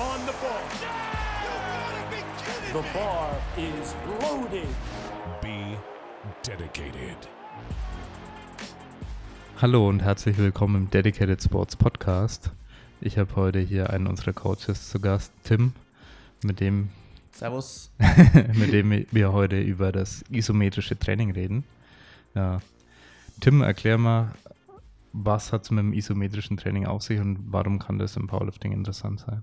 on 0.00 0.20
the 0.24 0.32
ball. 0.40 0.62
The 2.72 2.82
bar 2.94 3.36
is 3.58 3.94
loaded. 4.22 4.68
Be 5.42 5.76
dedicated. 6.42 7.18
Hallo 9.60 9.90
und 9.90 10.00
herzlich 10.00 10.38
willkommen 10.38 10.84
im 10.84 10.90
Dedicated 10.90 11.42
Sports 11.42 11.76
Podcast. 11.76 12.50
Ich 13.02 13.18
habe 13.18 13.36
heute 13.36 13.58
hier 13.58 13.90
einen 13.90 14.06
unserer 14.06 14.32
Coaches 14.32 14.88
zu 14.88 15.00
Gast, 15.00 15.34
Tim, 15.44 15.74
mit 16.42 16.60
dem, 16.60 16.88
Servus. 17.32 17.90
mit 18.54 18.72
dem 18.72 19.04
wir 19.10 19.32
heute 19.32 19.60
über 19.60 19.92
das 19.92 20.24
isometrische 20.30 20.98
Training 20.98 21.32
reden. 21.32 21.64
Ja. 22.34 22.60
Tim, 23.40 23.60
erklär 23.60 23.98
mal, 23.98 24.32
was 25.12 25.52
hat 25.52 25.64
es 25.64 25.70
mit 25.70 25.80
dem 25.80 25.92
isometrischen 25.92 26.56
Training 26.56 26.86
auf 26.86 27.02
sich 27.02 27.20
und 27.20 27.52
warum 27.52 27.78
kann 27.78 27.98
das 27.98 28.16
im 28.16 28.28
Powerlifting 28.28 28.72
interessant 28.72 29.20
sein? 29.20 29.42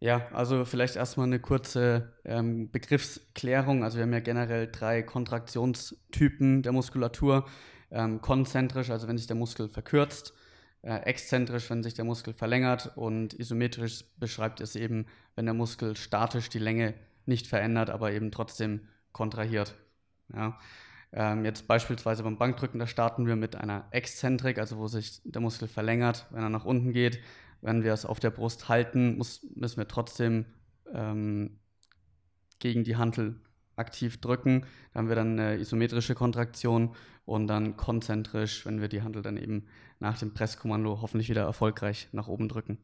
Ja, 0.00 0.28
also 0.32 0.64
vielleicht 0.64 0.94
erstmal 0.94 1.26
eine 1.26 1.40
kurze 1.40 2.12
ähm, 2.24 2.70
Begriffsklärung. 2.70 3.82
Also 3.82 3.98
wir 3.98 4.04
haben 4.04 4.12
ja 4.12 4.20
generell 4.20 4.70
drei 4.70 5.02
Kontraktionstypen 5.02 6.62
der 6.62 6.72
Muskulatur. 6.72 7.46
Ähm, 7.90 8.20
konzentrisch, 8.20 8.90
also 8.90 9.08
wenn 9.08 9.18
sich 9.18 9.26
der 9.26 9.36
Muskel 9.36 9.68
verkürzt, 9.68 10.34
äh, 10.82 10.98
exzentrisch, 10.98 11.68
wenn 11.70 11.82
sich 11.82 11.94
der 11.94 12.04
Muskel 12.04 12.34
verlängert 12.34 12.92
und 12.96 13.34
isometrisch 13.34 14.04
beschreibt 14.18 14.60
es 14.60 14.76
eben, 14.76 15.06
wenn 15.34 15.46
der 15.46 15.54
Muskel 15.54 15.96
statisch 15.96 16.48
die 16.50 16.58
Länge 16.58 16.94
nicht 17.26 17.46
verändert, 17.46 17.90
aber 17.90 18.12
eben 18.12 18.30
trotzdem 18.30 18.86
kontrahiert. 19.12 19.74
Ja. 20.32 20.58
Ähm, 21.12 21.44
jetzt 21.44 21.66
beispielsweise 21.66 22.22
beim 22.22 22.36
Bankdrücken, 22.36 22.78
da 22.78 22.86
starten 22.86 23.26
wir 23.26 23.36
mit 23.36 23.56
einer 23.56 23.88
Exzentrik, 23.90 24.58
also 24.58 24.76
wo 24.76 24.86
sich 24.86 25.22
der 25.24 25.40
Muskel 25.40 25.66
verlängert, 25.66 26.26
wenn 26.30 26.42
er 26.42 26.50
nach 26.50 26.66
unten 26.66 26.92
geht. 26.92 27.20
Wenn 27.60 27.82
wir 27.82 27.92
es 27.92 28.04
auf 28.04 28.20
der 28.20 28.30
Brust 28.30 28.68
halten, 28.68 29.16
muss, 29.16 29.46
müssen 29.54 29.78
wir 29.78 29.88
trotzdem 29.88 30.46
ähm, 30.92 31.58
gegen 32.58 32.84
die 32.84 32.96
Hantel 32.96 33.40
aktiv 33.76 34.20
drücken. 34.20 34.66
Da 34.92 34.98
haben 34.98 35.08
wir 35.08 35.16
dann 35.16 35.38
eine 35.38 35.58
isometrische 35.58 36.14
Kontraktion 36.14 36.94
und 37.24 37.46
dann 37.46 37.76
konzentrisch, 37.76 38.66
wenn 38.66 38.80
wir 38.80 38.88
die 38.88 39.02
Hantel 39.02 39.22
dann 39.22 39.36
eben 39.36 39.66
nach 40.00 40.18
dem 40.18 40.34
Presskommando 40.34 41.00
hoffentlich 41.00 41.28
wieder 41.28 41.42
erfolgreich 41.42 42.08
nach 42.12 42.28
oben 42.28 42.48
drücken. 42.48 42.78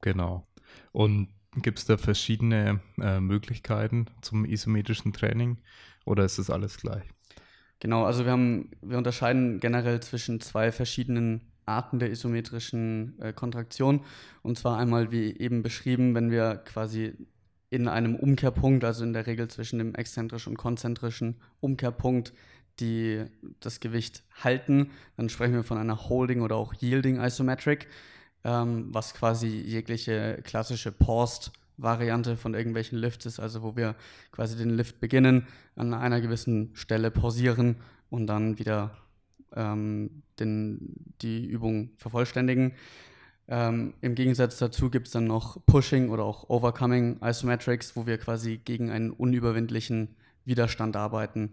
Genau. 0.00 0.46
Und 0.92 1.28
gibt 1.56 1.78
es 1.78 1.84
da 1.84 1.96
verschiedene 1.96 2.80
äh, 3.00 3.20
Möglichkeiten 3.20 4.06
zum 4.20 4.44
isometrischen 4.44 5.12
Training 5.12 5.58
oder 6.04 6.24
ist 6.24 6.38
das 6.38 6.50
alles 6.50 6.78
gleich? 6.78 7.04
Genau, 7.80 8.04
also 8.04 8.24
wir 8.24 8.32
haben, 8.32 8.70
wir 8.82 8.98
unterscheiden 8.98 9.60
generell 9.60 10.00
zwischen 10.00 10.40
zwei 10.40 10.72
verschiedenen 10.72 11.52
Arten 11.66 11.98
der 11.98 12.10
isometrischen 12.10 13.18
äh, 13.20 13.32
Kontraktion. 13.32 14.00
Und 14.42 14.58
zwar 14.58 14.78
einmal, 14.78 15.10
wie 15.12 15.36
eben 15.36 15.62
beschrieben, 15.62 16.14
wenn 16.14 16.30
wir 16.30 16.56
quasi 16.64 17.14
in 17.70 17.88
einem 17.88 18.14
Umkehrpunkt, 18.14 18.84
also 18.84 19.04
in 19.04 19.12
der 19.12 19.26
Regel 19.26 19.48
zwischen 19.48 19.78
dem 19.78 19.94
exzentrischen 19.94 20.52
und 20.52 20.56
konzentrischen 20.56 21.36
Umkehrpunkt, 21.60 22.32
die 22.80 23.24
das 23.60 23.80
Gewicht 23.80 24.22
halten, 24.42 24.90
dann 25.16 25.28
sprechen 25.28 25.54
wir 25.54 25.64
von 25.64 25.78
einer 25.78 26.08
Holding 26.08 26.40
oder 26.40 26.56
auch 26.56 26.74
Yielding 26.80 27.20
Isometric, 27.20 27.88
ähm, 28.44 28.88
was 28.92 29.14
quasi 29.14 29.48
jegliche 29.48 30.40
klassische 30.44 30.92
Paused-Variante 30.92 32.36
von 32.36 32.54
irgendwelchen 32.54 32.98
Lifts 32.98 33.26
ist, 33.26 33.40
also 33.40 33.62
wo 33.62 33.76
wir 33.76 33.94
quasi 34.32 34.56
den 34.56 34.70
Lift 34.70 35.00
beginnen, 35.00 35.46
an 35.76 35.94
einer 35.94 36.20
gewissen 36.20 36.70
Stelle 36.74 37.10
pausieren 37.10 37.76
und 38.10 38.26
dann 38.26 38.58
wieder 38.58 38.96
ähm, 39.56 40.22
den, 40.38 40.94
die 41.22 41.44
Übung 41.46 41.90
vervollständigen. 41.96 42.72
Ähm, 43.46 43.94
Im 44.00 44.14
Gegensatz 44.14 44.58
dazu 44.58 44.90
gibt 44.90 45.06
es 45.06 45.12
dann 45.12 45.26
noch 45.26 45.64
Pushing 45.66 46.08
oder 46.08 46.24
auch 46.24 46.48
Overcoming 46.48 47.20
Isometrics, 47.22 47.94
wo 47.94 48.06
wir 48.06 48.18
quasi 48.18 48.58
gegen 48.64 48.90
einen 48.90 49.10
unüberwindlichen 49.10 50.16
Widerstand 50.44 50.96
arbeiten. 50.96 51.52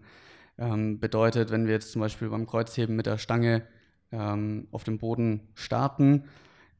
Ähm, 0.58 1.00
bedeutet, 1.00 1.50
wenn 1.50 1.66
wir 1.66 1.72
jetzt 1.72 1.92
zum 1.92 2.00
Beispiel 2.00 2.28
beim 2.28 2.46
Kreuzheben 2.46 2.96
mit 2.96 3.06
der 3.06 3.18
Stange 3.18 3.62
ähm, 4.10 4.68
auf 4.70 4.84
dem 4.84 4.98
Boden 4.98 5.48
starten, 5.54 6.24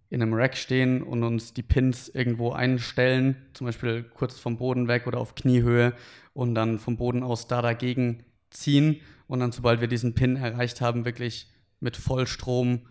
in 0.08 0.20
einem 0.20 0.34
Rack 0.34 0.56
stehen 0.56 1.02
und 1.02 1.22
uns 1.25 1.54
die 1.54 1.62
Pins 1.62 2.08
irgendwo 2.08 2.52
einstellen, 2.52 3.36
zum 3.54 3.66
Beispiel 3.66 4.02
kurz 4.02 4.38
vom 4.38 4.58
Boden 4.58 4.86
weg 4.86 5.06
oder 5.06 5.19
auf 5.19 5.34
Kniehöhe 5.34 5.94
und 6.34 6.54
dann 6.54 6.78
vom 6.78 6.98
Boden 6.98 7.22
aus 7.22 7.48
da 7.48 7.62
dagegen 7.62 8.22
ziehen 8.50 9.00
und 9.32 9.41
dann, 9.41 9.50
sobald 9.50 9.81
wir 9.81 9.88
diesen 9.88 10.15
Pin 10.15 10.37
erreicht 10.37 10.82
haben, 10.82 11.06
wirklich 11.06 11.50
mit 11.81 11.97
Vollstrom 11.97 12.82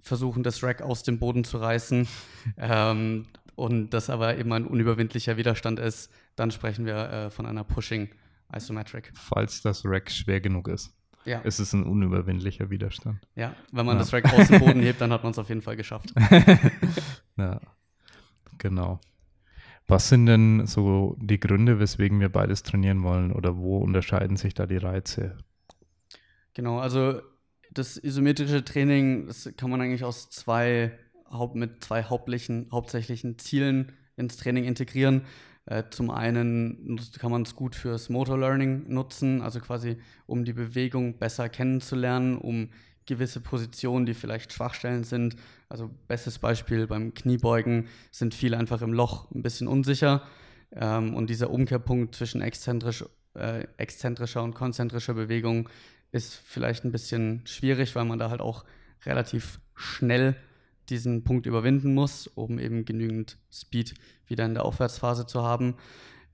versuchen, 0.00 0.42
das 0.42 0.62
Rack 0.64 0.82
aus 0.82 1.04
dem 1.04 1.20
Boden 1.20 1.44
zu 1.44 1.58
reißen 1.58 2.08
ähm, 2.56 3.26
und 3.54 3.90
das 3.90 4.10
aber 4.10 4.36
eben 4.38 4.52
ein 4.52 4.66
unüberwindlicher 4.66 5.36
Widerstand 5.36 5.78
ist, 5.78 6.10
dann 6.34 6.50
sprechen 6.50 6.84
wir 6.84 6.96
äh, 6.96 7.30
von 7.30 7.46
einer 7.46 7.62
Pushing 7.62 8.08
Isometric. 8.52 9.12
Falls 9.14 9.62
das 9.62 9.82
Rack 9.84 10.10
schwer 10.10 10.40
genug 10.40 10.66
ist. 10.66 10.92
Ja. 11.24 11.40
ist 11.40 11.58
es 11.60 11.72
ein 11.74 11.84
unüberwindlicher 11.84 12.70
Widerstand. 12.70 13.18
Ja, 13.36 13.54
wenn 13.70 13.86
man 13.86 13.96
Ja. 13.96 14.00
das 14.00 14.12
Rack 14.12 14.32
aus 14.32 14.48
dem 14.48 14.58
Boden 14.60 14.80
hebt, 14.88 15.00
dann 15.00 15.12
hat 15.12 15.22
man 15.22 15.30
es 15.32 15.38
auf 15.38 15.48
jeden 15.48 15.62
Fall 15.62 15.76
geschafft. 15.76 16.12
Ja, 17.36 17.60
genau. 18.58 18.98
Was 19.86 20.08
sind 20.08 20.26
denn 20.26 20.66
so 20.66 21.16
die 21.20 21.38
Gründe, 21.38 21.78
weswegen 21.78 22.18
wir 22.18 22.30
beides 22.30 22.64
trainieren 22.64 23.02
wollen 23.04 23.30
oder 23.32 23.56
wo 23.56 23.78
unterscheiden 23.78 24.36
sich 24.36 24.54
da 24.54 24.66
die 24.66 24.76
Reize? 24.76 25.38
Genau, 26.58 26.80
also 26.80 27.22
das 27.70 27.98
isometrische 27.98 28.64
Training, 28.64 29.28
das 29.28 29.48
kann 29.56 29.70
man 29.70 29.80
eigentlich 29.80 30.02
aus 30.02 30.28
zwei 30.28 30.90
mit 31.54 31.84
zwei 31.84 32.02
hauptlichen, 32.02 32.66
hauptsächlichen 32.72 33.38
Zielen 33.38 33.92
ins 34.16 34.38
Training 34.38 34.64
integrieren. 34.64 35.22
Äh, 35.66 35.84
zum 35.90 36.10
einen 36.10 36.98
kann 37.20 37.30
man 37.30 37.42
es 37.42 37.54
gut 37.54 37.76
fürs 37.76 38.08
Motor 38.08 38.38
Learning 38.38 38.92
nutzen, 38.92 39.40
also 39.40 39.60
quasi 39.60 39.98
um 40.26 40.44
die 40.44 40.52
Bewegung 40.52 41.20
besser 41.20 41.48
kennenzulernen, 41.48 42.36
um 42.36 42.70
gewisse 43.06 43.38
Positionen, 43.38 44.04
die 44.04 44.14
vielleicht 44.14 44.52
Schwachstellen 44.52 45.04
sind. 45.04 45.36
Also 45.68 45.88
bestes 46.08 46.40
Beispiel 46.40 46.88
beim 46.88 47.14
Kniebeugen 47.14 47.86
sind 48.10 48.34
viele 48.34 48.58
einfach 48.58 48.82
im 48.82 48.92
Loch 48.92 49.30
ein 49.30 49.42
bisschen 49.42 49.68
unsicher. 49.68 50.22
Ähm, 50.72 51.14
und 51.14 51.30
dieser 51.30 51.50
Umkehrpunkt 51.50 52.16
zwischen 52.16 52.40
exzentrisch, 52.40 53.04
äh, 53.34 53.64
exzentrischer 53.76 54.42
und 54.42 54.56
konzentrischer 54.56 55.14
Bewegung 55.14 55.68
ist 56.12 56.34
vielleicht 56.34 56.84
ein 56.84 56.92
bisschen 56.92 57.42
schwierig, 57.46 57.94
weil 57.94 58.04
man 58.04 58.18
da 58.18 58.30
halt 58.30 58.40
auch 58.40 58.64
relativ 59.04 59.60
schnell 59.74 60.36
diesen 60.88 61.22
Punkt 61.22 61.46
überwinden 61.46 61.94
muss, 61.94 62.26
um 62.26 62.58
eben 62.58 62.84
genügend 62.84 63.38
Speed 63.52 63.94
wieder 64.26 64.44
in 64.46 64.54
der 64.54 64.64
Aufwärtsphase 64.64 65.26
zu 65.26 65.42
haben. 65.42 65.76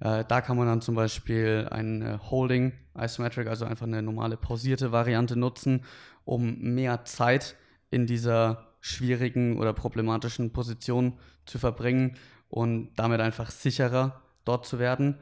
Äh, 0.00 0.24
da 0.26 0.40
kann 0.40 0.56
man 0.56 0.66
dann 0.66 0.80
zum 0.80 0.94
Beispiel 0.94 1.68
ein 1.70 2.02
äh, 2.02 2.18
Holding 2.30 2.72
Isometric, 2.96 3.48
also 3.48 3.64
einfach 3.64 3.86
eine 3.86 4.02
normale 4.02 4.36
pausierte 4.36 4.92
Variante 4.92 5.36
nutzen, 5.36 5.84
um 6.24 6.58
mehr 6.60 7.04
Zeit 7.04 7.56
in 7.90 8.06
dieser 8.06 8.74
schwierigen 8.80 9.58
oder 9.58 9.72
problematischen 9.72 10.52
Position 10.52 11.14
zu 11.46 11.58
verbringen 11.58 12.16
und 12.48 12.92
damit 12.96 13.20
einfach 13.20 13.50
sicherer 13.50 14.22
dort 14.44 14.66
zu 14.66 14.78
werden 14.78 15.18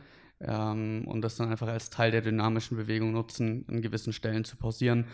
ähm, 0.46 1.04
und 1.06 1.22
das 1.22 1.36
dann 1.36 1.50
einfach 1.50 1.68
als 1.68 1.90
Teil 1.90 2.10
der 2.10 2.20
dynamischen 2.20 2.76
Bewegung 2.76 3.12
nutzen, 3.12 3.64
an 3.68 3.82
gewissen 3.82 4.12
Stellen 4.12 4.44
zu 4.44 4.56
pausieren. 4.56 5.06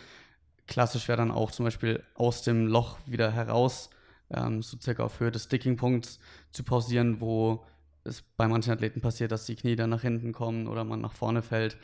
Klassisch 0.67 1.07
wäre 1.07 1.17
dann 1.17 1.31
auch 1.31 1.51
zum 1.51 1.65
Beispiel 1.65 2.03
aus 2.15 2.43
dem 2.43 2.67
Loch 2.67 2.99
wieder 3.05 3.31
heraus, 3.31 3.89
ähm, 4.29 4.61
so 4.61 4.77
circa 4.79 5.03
auf 5.03 5.19
Höhe 5.19 5.31
des 5.31 5.45
Sticking-Punkts 5.45 6.19
zu 6.51 6.63
pausieren, 6.63 7.21
wo 7.21 7.65
es 8.03 8.21
bei 8.37 8.47
manchen 8.47 8.71
Athleten 8.73 9.01
passiert, 9.01 9.31
dass 9.31 9.45
die 9.45 9.55
Knie 9.55 9.75
dann 9.75 9.89
nach 9.89 10.01
hinten 10.01 10.31
kommen 10.31 10.67
oder 10.67 10.83
man 10.83 11.01
nach 11.01 11.13
vorne 11.13 11.41
fällt 11.41 11.77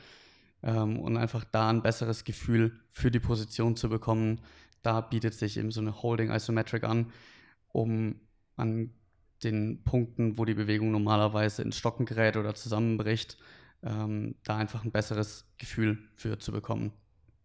ähm, 0.64 1.00
und 1.00 1.18
einfach 1.18 1.44
da 1.44 1.70
ein 1.70 1.82
besseres 1.82 2.24
Gefühl 2.24 2.80
für 2.92 3.12
die 3.12 3.20
Position 3.20 3.76
zu 3.76 3.90
bekommen. 3.90 4.42
Da 4.82 5.02
bietet 5.02 5.34
sich 5.34 5.58
eben 5.58 5.72
so 5.72 5.82
eine 5.82 6.02
Holding 6.02 6.32
Isometric 6.32 6.84
an, 6.84 7.12
um 7.72 8.20
an 8.56 8.92
den 9.44 9.84
Punkten, 9.84 10.38
wo 10.38 10.46
die 10.46 10.54
Bewegung 10.54 10.92
normalerweise 10.92 11.62
ins 11.62 11.78
Stocken 11.78 12.06
gerät 12.06 12.38
oder 12.38 12.56
zusammenbricht, 12.56 13.38
ähm, 13.84 14.36
da 14.44 14.58
einfach 14.58 14.84
ein 14.84 14.92
besseres 14.92 15.48
Gefühl 15.58 15.98
für 16.16 16.40
zu 16.40 16.52
bekommen. 16.52 16.92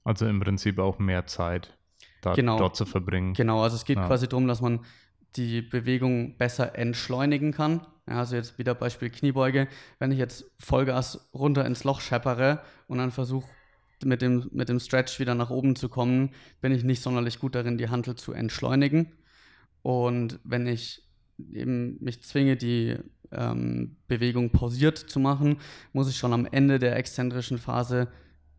Also 0.04 0.26
im 0.26 0.40
Prinzip 0.40 0.78
auch 0.78 0.98
mehr 0.98 1.26
Zeit 1.26 1.76
da, 2.22 2.34
Genau. 2.34 2.58
dort 2.58 2.76
zu 2.76 2.86
verbringen. 2.86 3.34
Genau, 3.34 3.62
also 3.62 3.76
es 3.76 3.84
geht 3.84 3.98
Ja. 3.98 4.06
quasi 4.06 4.28
darum, 4.28 4.46
dass 4.48 4.60
man 4.60 4.80
die 5.36 5.62
Bewegung 5.62 6.36
besser 6.38 6.76
entschleunigen 6.76 7.52
kann. 7.52 7.86
Ja, 8.08 8.18
also 8.18 8.34
jetzt 8.36 8.58
wieder 8.58 8.74
Beispiel 8.74 9.10
Kniebeuge. 9.10 9.68
Wenn 9.98 10.10
ich 10.10 10.18
jetzt 10.18 10.50
Vollgas 10.58 11.30
runter 11.34 11.64
ins 11.64 11.84
Loch 11.84 12.00
scheppere 12.00 12.62
und 12.88 12.98
dann 12.98 13.10
versuche 13.12 13.48
mit 14.02 14.22
dem, 14.22 14.48
mit 14.52 14.68
dem 14.68 14.80
Stretch 14.80 15.20
wieder 15.20 15.34
nach 15.34 15.50
oben 15.50 15.76
zu 15.76 15.88
kommen, 15.88 16.30
bin 16.60 16.72
ich 16.72 16.82
nicht 16.84 17.02
sonderlich 17.02 17.38
gut 17.38 17.54
darin, 17.54 17.76
die 17.78 17.90
Hantel 17.90 18.14
zu 18.16 18.32
entschleunigen. 18.32 19.12
Und 19.82 20.40
wenn 20.42 20.66
ich 20.66 21.06
eben 21.52 22.02
mich 22.02 22.22
zwinge, 22.22 22.56
die 22.56 22.96
ähm, 23.32 23.96
Bewegung 24.08 24.50
pausiert 24.50 24.98
zu 24.98 25.20
machen, 25.20 25.58
muss 25.92 26.08
ich 26.08 26.16
schon 26.16 26.32
am 26.32 26.46
Ende 26.46 26.78
der 26.78 26.96
exzentrischen 26.96 27.58
Phase 27.58 28.08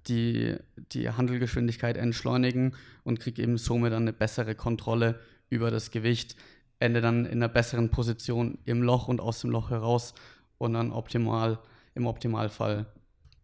die, 0.08 0.56
die 0.92 1.10
Handelgeschwindigkeit 1.10 1.98
entschleunigen 1.98 2.76
und 3.04 3.20
kriege 3.20 3.42
eben 3.42 3.58
somit 3.58 3.94
dann 3.94 4.04
eine 4.04 4.14
bessere 4.14 4.56
Kontrolle 4.56 5.20
über 5.50 5.70
das 5.72 5.92
Gewicht. 5.92 6.36
ende 6.80 7.02
dann 7.02 7.26
in 7.26 7.34
einer 7.34 7.50
besseren 7.50 7.90
Position 7.90 8.58
im 8.66 8.82
Loch 8.82 9.08
und 9.08 9.22
aus 9.22 9.42
dem 9.42 9.52
Loch 9.52 9.70
heraus 9.70 10.16
und 10.58 10.74
dann 10.74 10.92
optimal, 10.92 11.60
im 11.94 12.08
Optimalfall 12.08 12.88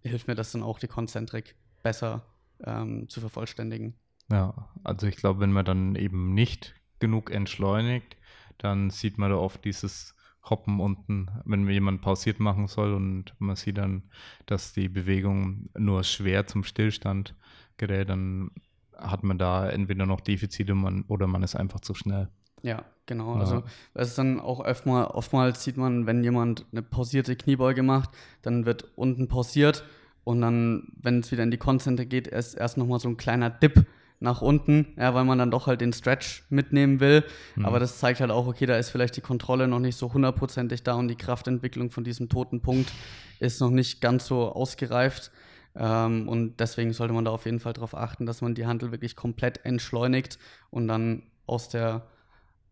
hilft 0.01 0.27
mir 0.27 0.35
das 0.35 0.51
dann 0.51 0.63
auch, 0.63 0.79
die 0.79 0.87
Konzentrik 0.87 1.55
besser 1.83 2.25
ähm, 2.65 3.07
zu 3.09 3.19
vervollständigen. 3.19 3.93
Ja, 4.31 4.69
also 4.83 5.07
ich 5.07 5.17
glaube, 5.17 5.39
wenn 5.41 5.51
man 5.51 5.65
dann 5.65 5.95
eben 5.95 6.33
nicht 6.33 6.73
genug 6.99 7.31
entschleunigt, 7.31 8.17
dann 8.57 8.89
sieht 8.89 9.17
man 9.17 9.29
da 9.29 9.37
oft 9.37 9.63
dieses 9.65 10.15
Hoppen 10.49 10.79
unten, 10.79 11.27
wenn 11.45 11.67
jemand 11.69 12.01
pausiert 12.01 12.39
machen 12.39 12.67
soll 12.67 12.93
und 12.93 13.33
man 13.39 13.55
sieht 13.55 13.77
dann, 13.77 14.03
dass 14.45 14.73
die 14.73 14.89
Bewegung 14.89 15.69
nur 15.77 16.03
schwer 16.03 16.47
zum 16.47 16.63
Stillstand 16.63 17.35
gerät, 17.77 18.09
dann 18.09 18.51
hat 18.97 19.23
man 19.23 19.37
da 19.37 19.69
entweder 19.69 20.05
noch 20.05 20.21
Defizite 20.21 20.73
man, 20.73 21.03
oder 21.07 21.27
man 21.27 21.43
ist 21.43 21.55
einfach 21.55 21.81
zu 21.81 21.93
schnell. 21.93 22.29
Ja, 22.63 22.83
genau. 23.05 23.35
Ja. 23.35 23.41
Also 23.41 23.63
es 23.93 24.09
ist 24.09 24.17
dann 24.17 24.39
auch 24.39 24.59
oftmals, 24.59 25.11
oftmals 25.11 25.63
sieht 25.63 25.77
man, 25.77 26.07
wenn 26.07 26.23
jemand 26.23 26.65
eine 26.71 26.81
pausierte 26.81 27.35
Kniebeuge 27.35 27.83
macht, 27.83 28.09
dann 28.41 28.65
wird 28.65 28.85
unten 28.95 29.27
pausiert 29.27 29.83
und 30.23 30.41
dann, 30.41 30.91
wenn 31.01 31.19
es 31.19 31.31
wieder 31.31 31.43
in 31.43 31.51
die 31.51 31.57
Konzentrik 31.57 32.09
geht, 32.09 32.27
ist 32.27 32.55
erst 32.55 32.77
nochmal 32.77 32.99
so 32.99 33.07
ein 33.07 33.17
kleiner 33.17 33.49
Dip 33.49 33.85
nach 34.19 34.41
unten, 34.41 34.93
ja, 34.97 35.13
weil 35.13 35.25
man 35.25 35.37
dann 35.37 35.51
doch 35.51 35.67
halt 35.67 35.81
den 35.81 35.93
Stretch 35.93 36.43
mitnehmen 36.49 36.99
will. 36.99 37.23
Mhm. 37.55 37.65
Aber 37.65 37.79
das 37.79 37.99
zeigt 37.99 38.19
halt 38.19 38.31
auch, 38.31 38.47
okay, 38.47 38.65
da 38.65 38.77
ist 38.77 38.89
vielleicht 38.89 39.15
die 39.15 39.21
Kontrolle 39.21 39.67
noch 39.67 39.79
nicht 39.79 39.95
so 39.95 40.11
hundertprozentig 40.11 40.83
da 40.83 40.95
und 40.95 41.07
die 41.07 41.15
Kraftentwicklung 41.15 41.91
von 41.91 42.03
diesem 42.03 42.29
toten 42.29 42.61
Punkt 42.61 42.91
ist 43.39 43.61
noch 43.61 43.69
nicht 43.69 44.01
ganz 44.01 44.25
so 44.25 44.51
ausgereift. 44.51 45.31
Ähm, 45.75 46.27
und 46.27 46.59
deswegen 46.59 46.93
sollte 46.93 47.13
man 47.13 47.25
da 47.25 47.31
auf 47.31 47.45
jeden 47.45 47.59
Fall 47.59 47.73
darauf 47.73 47.95
achten, 47.95 48.25
dass 48.25 48.41
man 48.41 48.55
die 48.55 48.65
Handel 48.65 48.91
wirklich 48.91 49.15
komplett 49.15 49.63
entschleunigt 49.65 50.39
und 50.71 50.87
dann 50.87 51.23
aus 51.45 51.69
der, 51.69 52.07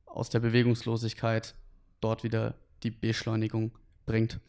aus 0.07 0.29
der 0.29 0.39
Bewegungslosigkeit 0.39 1.53
dort 2.01 2.23
wieder 2.23 2.55
die 2.81 2.91
Beschleunigung 2.91 3.71
bringt. 4.07 4.39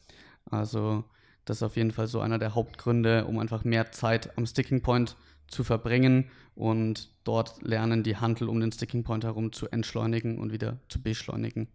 Also 0.51 1.05
das 1.45 1.59
ist 1.59 1.63
auf 1.63 1.77
jeden 1.77 1.93
Fall 1.93 2.07
so 2.07 2.21
einer 2.21 2.39
der 2.39 2.55
Hauptgründe, 2.55 3.27
um 3.27 3.39
einfach 3.39 3.65
mehr 3.65 3.93
Zeit 3.93 4.37
am 4.39 4.47
Sticking 4.47 4.83
Point 4.83 5.11
zu 5.11 5.17
verbringen 5.65 6.31
und 6.55 7.11
dort 7.25 7.63
lernen, 7.63 8.03
die 8.03 8.17
Handel 8.17 8.49
um 8.49 8.61
den 8.61 8.73
Sticking 8.73 9.05
Point 9.05 9.25
herum 9.25 9.53
zu 9.53 9.69
entschleunigen 9.69 10.39
und 10.39 10.53
wieder 10.53 10.79
zu 10.89 11.03
beschleunigen. 11.03 11.69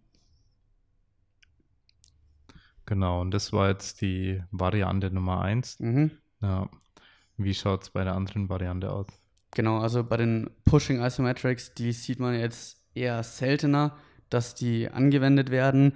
Genau, 2.85 3.21
und 3.21 3.31
das 3.31 3.53
war 3.53 3.69
jetzt 3.69 4.01
die 4.01 4.43
Variante 4.51 5.11
Nummer 5.11 5.41
1. 5.41 5.79
Mhm. 5.79 6.11
Ja. 6.41 6.69
Wie 7.37 7.53
schaut 7.53 7.83
es 7.83 7.89
bei 7.89 8.03
der 8.03 8.15
anderen 8.15 8.49
Variante 8.49 8.91
aus? 8.91 9.07
Genau, 9.51 9.79
also 9.79 10.03
bei 10.03 10.17
den 10.17 10.49
Pushing 10.65 11.01
Isometrics, 11.01 11.73
die 11.73 11.91
sieht 11.91 12.19
man 12.19 12.33
jetzt 12.37 12.81
eher 12.93 13.23
seltener, 13.23 13.97
dass 14.29 14.55
die 14.55 14.89
angewendet 14.89 15.51
werden. 15.51 15.93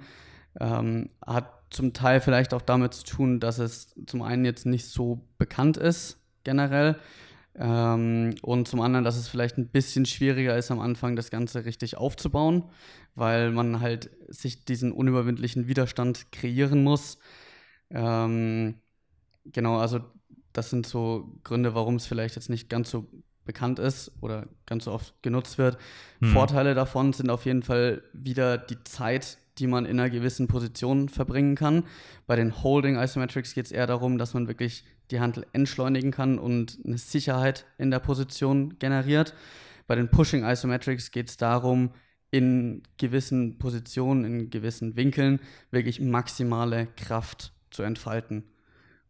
Ähm, 0.58 1.10
hat 1.24 1.52
zum 1.70 1.92
Teil 1.92 2.20
vielleicht 2.20 2.54
auch 2.54 2.62
damit 2.62 2.94
zu 2.94 3.04
tun, 3.04 3.40
dass 3.40 3.58
es 3.58 3.94
zum 4.06 4.22
einen 4.22 4.44
jetzt 4.44 4.66
nicht 4.66 4.86
so 4.86 5.28
bekannt 5.38 5.76
ist 5.76 6.22
generell 6.44 6.96
ähm, 7.58 8.34
und 8.42 8.68
zum 8.68 8.80
anderen, 8.80 9.04
dass 9.04 9.16
es 9.16 9.28
vielleicht 9.28 9.56
ein 9.56 9.68
bisschen 9.68 10.04
schwieriger 10.04 10.56
ist 10.56 10.70
am 10.70 10.80
Anfang, 10.80 11.16
das 11.16 11.30
Ganze 11.30 11.64
richtig 11.64 11.96
aufzubauen, 11.96 12.64
weil 13.14 13.50
man 13.50 13.80
halt 13.80 14.10
sich 14.28 14.64
diesen 14.64 14.92
unüberwindlichen 14.92 15.66
Widerstand 15.66 16.30
kreieren 16.32 16.84
muss. 16.84 17.18
Ähm, 17.90 18.74
genau, 19.46 19.78
also 19.78 20.00
das 20.52 20.70
sind 20.70 20.86
so 20.86 21.38
Gründe, 21.44 21.74
warum 21.74 21.96
es 21.96 22.06
vielleicht 22.06 22.36
jetzt 22.36 22.50
nicht 22.50 22.68
ganz 22.68 22.90
so 22.90 23.06
bekannt 23.46 23.78
ist 23.78 24.12
oder 24.20 24.48
ganz 24.66 24.84
so 24.84 24.92
oft 24.92 25.14
genutzt 25.22 25.56
wird. 25.56 25.78
Hm. 26.20 26.32
Vorteile 26.32 26.74
davon 26.74 27.12
sind 27.12 27.30
auf 27.30 27.46
jeden 27.46 27.62
Fall 27.62 28.02
wieder 28.12 28.58
die 28.58 28.82
Zeit, 28.84 29.38
die 29.58 29.66
man 29.66 29.86
in 29.86 29.98
einer 29.98 30.10
gewissen 30.10 30.48
Position 30.48 31.08
verbringen 31.08 31.54
kann. 31.54 31.84
Bei 32.26 32.36
den 32.36 32.62
Holding 32.62 32.96
Isometrics 32.96 33.54
geht 33.54 33.66
es 33.66 33.72
eher 33.72 33.86
darum, 33.86 34.18
dass 34.18 34.34
man 34.34 34.48
wirklich 34.48 34.84
die 35.10 35.20
Handel 35.20 35.46
entschleunigen 35.52 36.10
kann 36.10 36.38
und 36.38 36.78
eine 36.84 36.98
Sicherheit 36.98 37.66
in 37.78 37.90
der 37.90 38.00
Position 38.00 38.78
generiert. 38.78 39.34
Bei 39.86 39.94
den 39.94 40.10
Pushing 40.10 40.44
Isometrics 40.44 41.10
geht 41.10 41.28
es 41.28 41.36
darum, 41.36 41.90
in 42.30 42.82
gewissen 42.98 43.58
Positionen, 43.58 44.24
in 44.24 44.50
gewissen 44.50 44.96
Winkeln 44.96 45.40
wirklich 45.70 46.00
maximale 46.00 46.88
Kraft 46.96 47.52
zu 47.70 47.82
entfalten. 47.82 48.44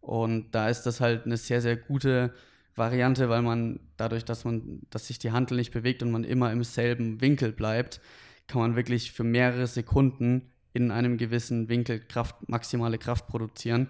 Und 0.01 0.55
da 0.55 0.69
ist 0.69 0.83
das 0.83 1.01
halt 1.01 1.25
eine 1.25 1.37
sehr, 1.37 1.61
sehr 1.61 1.77
gute 1.77 2.33
Variante, 2.77 3.29
weil 3.29 3.43
man 3.43 3.81
dadurch, 3.97 4.25
dass 4.25 4.45
man, 4.45 4.83
dass 4.91 5.07
sich 5.07 5.19
die 5.19 5.33
Handel 5.33 5.57
nicht 5.57 5.73
bewegt 5.73 6.03
und 6.03 6.11
man 6.11 6.25
immer 6.25 6.53
im 6.53 6.63
selben 6.63 7.21
Winkel 7.21 7.53
bleibt, 7.53 8.01
kann 8.47 8.61
man 8.61 8.77
wirklich 8.77 9.13
für 9.13 9.25
mehrere 9.25 9.67
Sekunden 9.67 10.51
in 10.73 10.91
einem 10.91 11.17
gewissen 11.17 11.69
Winkel 11.69 12.01
Kraft, 12.01 12.49
maximale 12.49 12.99
Kraft 12.99 13.27
produzieren. 13.29 13.89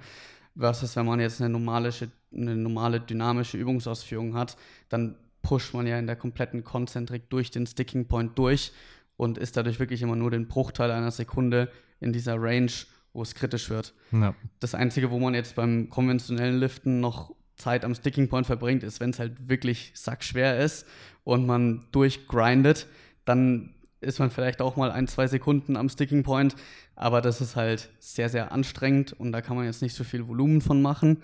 Versus 0.57 0.97
wenn 0.97 1.05
man 1.05 1.21
jetzt 1.21 1.41
eine 1.41 1.51
normale, 1.51 1.91
eine 2.33 2.57
normale 2.57 3.01
dynamische 3.01 3.59
Übungsausführung 3.59 4.35
hat, 4.35 4.57
dann 4.89 5.17
pusht 5.43 5.75
man 5.75 5.87
ja 5.87 5.99
in 5.99 6.07
der 6.07 6.17
kompletten 6.17 6.65
Konzentrik 6.65 7.29
durch 7.29 7.51
den 7.51 7.67
Sticking 7.67 8.07
Point 8.07 8.39
durch 8.39 8.73
und 9.17 9.39
ist 9.39 9.57
dadurch 9.57 9.79
wirklich 9.79 10.03
immer 10.03 10.17
nur 10.17 10.31
den 10.31 10.49
Bruchteil 10.49 10.91
einer 10.91 11.11
Sekunde 11.11 11.71
in 12.01 12.13
dieser 12.13 12.41
Range, 12.41 12.73
wo 13.13 13.23
es 13.23 13.35
kritisch 13.35 13.71
wird. 13.71 13.95
Ja. 14.13 14.35
Das 14.61 14.75
Einzige, 14.75 15.11
wo 15.11 15.19
man 15.19 15.35
jetzt 15.35 15.55
beim 15.55 15.89
konventionellen 15.89 16.59
Liften 16.59 17.01
noch 17.01 17.35
Zeit 17.57 17.85
am 17.85 17.95
Sticking 17.95 18.29
Point 18.29 18.47
verbringt, 18.47 18.83
ist, 18.83 19.01
wenn 19.01 19.11
es 19.11 19.19
halt 19.19 19.49
wirklich 19.49 19.93
sackschwer 19.95 20.59
ist 20.59 20.87
und 21.25 21.47
man 21.47 21.87
durchgrindet, 21.93 22.87
dann 23.25 23.75
ist 24.07 24.19
man 24.19 24.31
vielleicht 24.31 24.61
auch 24.63 24.77
mal 24.77 24.91
ein, 24.91 25.07
zwei 25.07 25.27
Sekunden 25.27 25.77
am 25.77 25.89
Sticking 25.89 26.23
Point, 26.23 26.57
aber 26.95 27.21
das 27.21 27.41
ist 27.41 27.57
halt 27.57 27.91
sehr, 27.99 28.29
sehr 28.29 28.53
anstrengend 28.53 29.13
und 29.13 29.33
da 29.33 29.43
kann 29.43 29.57
man 29.57 29.67
jetzt 29.67 29.83
nicht 29.83 29.95
so 29.95 30.05
viel 30.05 30.27
Volumen 30.29 30.61
von 30.61 30.81
machen. 30.81 31.23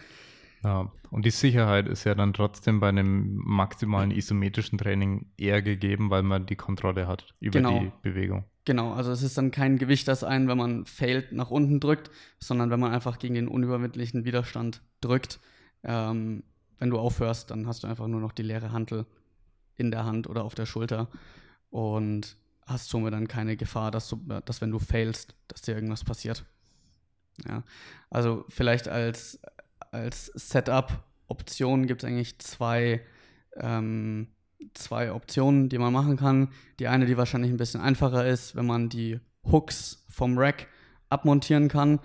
Ja, 0.64 0.92
und 1.10 1.24
die 1.24 1.30
Sicherheit 1.30 1.88
ist 1.88 2.04
ja 2.04 2.14
dann 2.14 2.32
trotzdem 2.32 2.78
bei 2.78 2.88
einem 2.88 3.34
maximalen 3.36 4.12
isometrischen 4.12 4.78
Training 4.78 5.26
eher 5.36 5.60
gegeben, 5.60 6.10
weil 6.10 6.22
man 6.22 6.46
die 6.46 6.56
Kontrolle 6.56 7.08
hat 7.08 7.34
über 7.40 7.58
genau. 7.58 7.80
die 7.80 7.92
Bewegung. 8.02 8.44
Genau, 8.64 8.92
also 8.92 9.10
es 9.10 9.22
ist 9.22 9.36
dann 9.36 9.50
kein 9.50 9.76
Gewicht, 9.76 10.06
das 10.06 10.22
einen, 10.22 10.46
wenn 10.46 10.58
man 10.58 10.86
failt, 10.86 11.32
nach 11.32 11.50
unten 11.50 11.80
drückt, 11.80 12.10
sondern 12.38 12.70
wenn 12.70 12.78
man 12.78 12.92
einfach 12.92 13.18
gegen 13.18 13.34
den 13.34 13.48
unüberwindlichen 13.48 14.24
Widerstand 14.24 14.82
drückt. 15.00 15.40
Ähm, 15.82 16.44
wenn 16.78 16.90
du 16.90 16.98
aufhörst, 16.98 17.50
dann 17.50 17.66
hast 17.66 17.82
du 17.82 17.88
einfach 17.88 18.06
nur 18.06 18.20
noch 18.20 18.32
die 18.32 18.42
leere 18.42 18.70
Hantel 18.70 19.06
in 19.76 19.90
der 19.90 20.04
Hand 20.04 20.28
oder 20.28 20.44
auf 20.44 20.54
der 20.54 20.66
Schulter. 20.66 21.08
Und 21.70 22.36
hast 22.72 22.88
somit 22.88 23.12
dann 23.12 23.28
keine 23.28 23.56
Gefahr, 23.56 23.90
dass, 23.90 24.08
du, 24.08 24.16
dass 24.44 24.60
wenn 24.60 24.70
du 24.70 24.78
failst, 24.78 25.34
dass 25.48 25.62
dir 25.62 25.74
irgendwas 25.74 26.04
passiert. 26.04 26.44
Ja, 27.48 27.62
also 28.10 28.44
vielleicht 28.48 28.88
als, 28.88 29.40
als 29.90 30.26
Setup-Option 30.26 31.86
gibt 31.86 32.02
es 32.02 32.08
eigentlich 32.08 32.38
zwei, 32.38 33.00
ähm, 33.56 34.28
zwei 34.74 35.12
Optionen, 35.12 35.68
die 35.68 35.78
man 35.78 35.92
machen 35.92 36.16
kann. 36.16 36.48
Die 36.78 36.88
eine, 36.88 37.06
die 37.06 37.16
wahrscheinlich 37.16 37.50
ein 37.50 37.56
bisschen 37.56 37.80
einfacher 37.80 38.26
ist, 38.26 38.54
wenn 38.54 38.66
man 38.66 38.88
die 38.88 39.20
Hooks 39.50 40.04
vom 40.08 40.38
Rack 40.38 40.68
abmontieren 41.08 41.68
kann, 41.68 42.00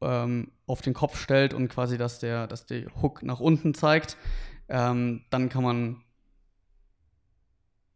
ähm, 0.00 0.50
auf 0.66 0.80
den 0.80 0.94
Kopf 0.94 1.20
stellt 1.20 1.54
und 1.54 1.68
quasi, 1.68 1.98
dass 1.98 2.18
der, 2.18 2.46
dass 2.46 2.66
der 2.66 2.86
Hook 3.02 3.22
nach 3.22 3.40
unten 3.40 3.74
zeigt. 3.74 4.16
Ähm, 4.68 5.24
dann 5.30 5.48
kann 5.48 5.64
man 5.64 6.02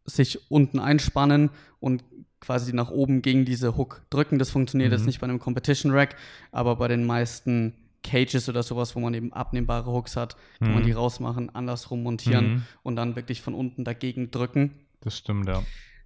sich 0.04 0.50
unten 0.50 0.78
einspannen 0.78 1.50
und 1.80 2.04
quasi 2.40 2.72
nach 2.74 2.90
oben 2.90 3.22
gegen 3.22 3.44
diese 3.44 3.76
Hook 3.76 4.02
drücken. 4.10 4.38
Das 4.38 4.50
funktioniert 4.50 4.90
mhm. 4.90 4.96
jetzt 4.96 5.06
nicht 5.06 5.20
bei 5.20 5.24
einem 5.24 5.38
Competition 5.38 5.92
Rack, 5.92 6.16
aber 6.52 6.76
bei 6.76 6.88
den 6.88 7.04
meisten 7.04 7.74
Cages 8.02 8.48
oder 8.48 8.62
sowas, 8.62 8.94
wo 8.94 9.00
man 9.00 9.14
eben 9.14 9.32
abnehmbare 9.32 9.90
Hooks 9.90 10.16
hat, 10.16 10.36
kann 10.58 10.68
mhm. 10.68 10.74
man 10.74 10.82
die 10.84 10.92
rausmachen, 10.92 11.54
andersrum 11.54 12.02
montieren 12.02 12.46
mhm. 12.46 12.62
und 12.82 12.96
dann 12.96 13.16
wirklich 13.16 13.40
von 13.40 13.54
unten 13.54 13.84
dagegen 13.84 14.30
drücken. 14.30 14.72
Das 15.00 15.16
stimmt, 15.16 15.48
ja. 15.48 15.62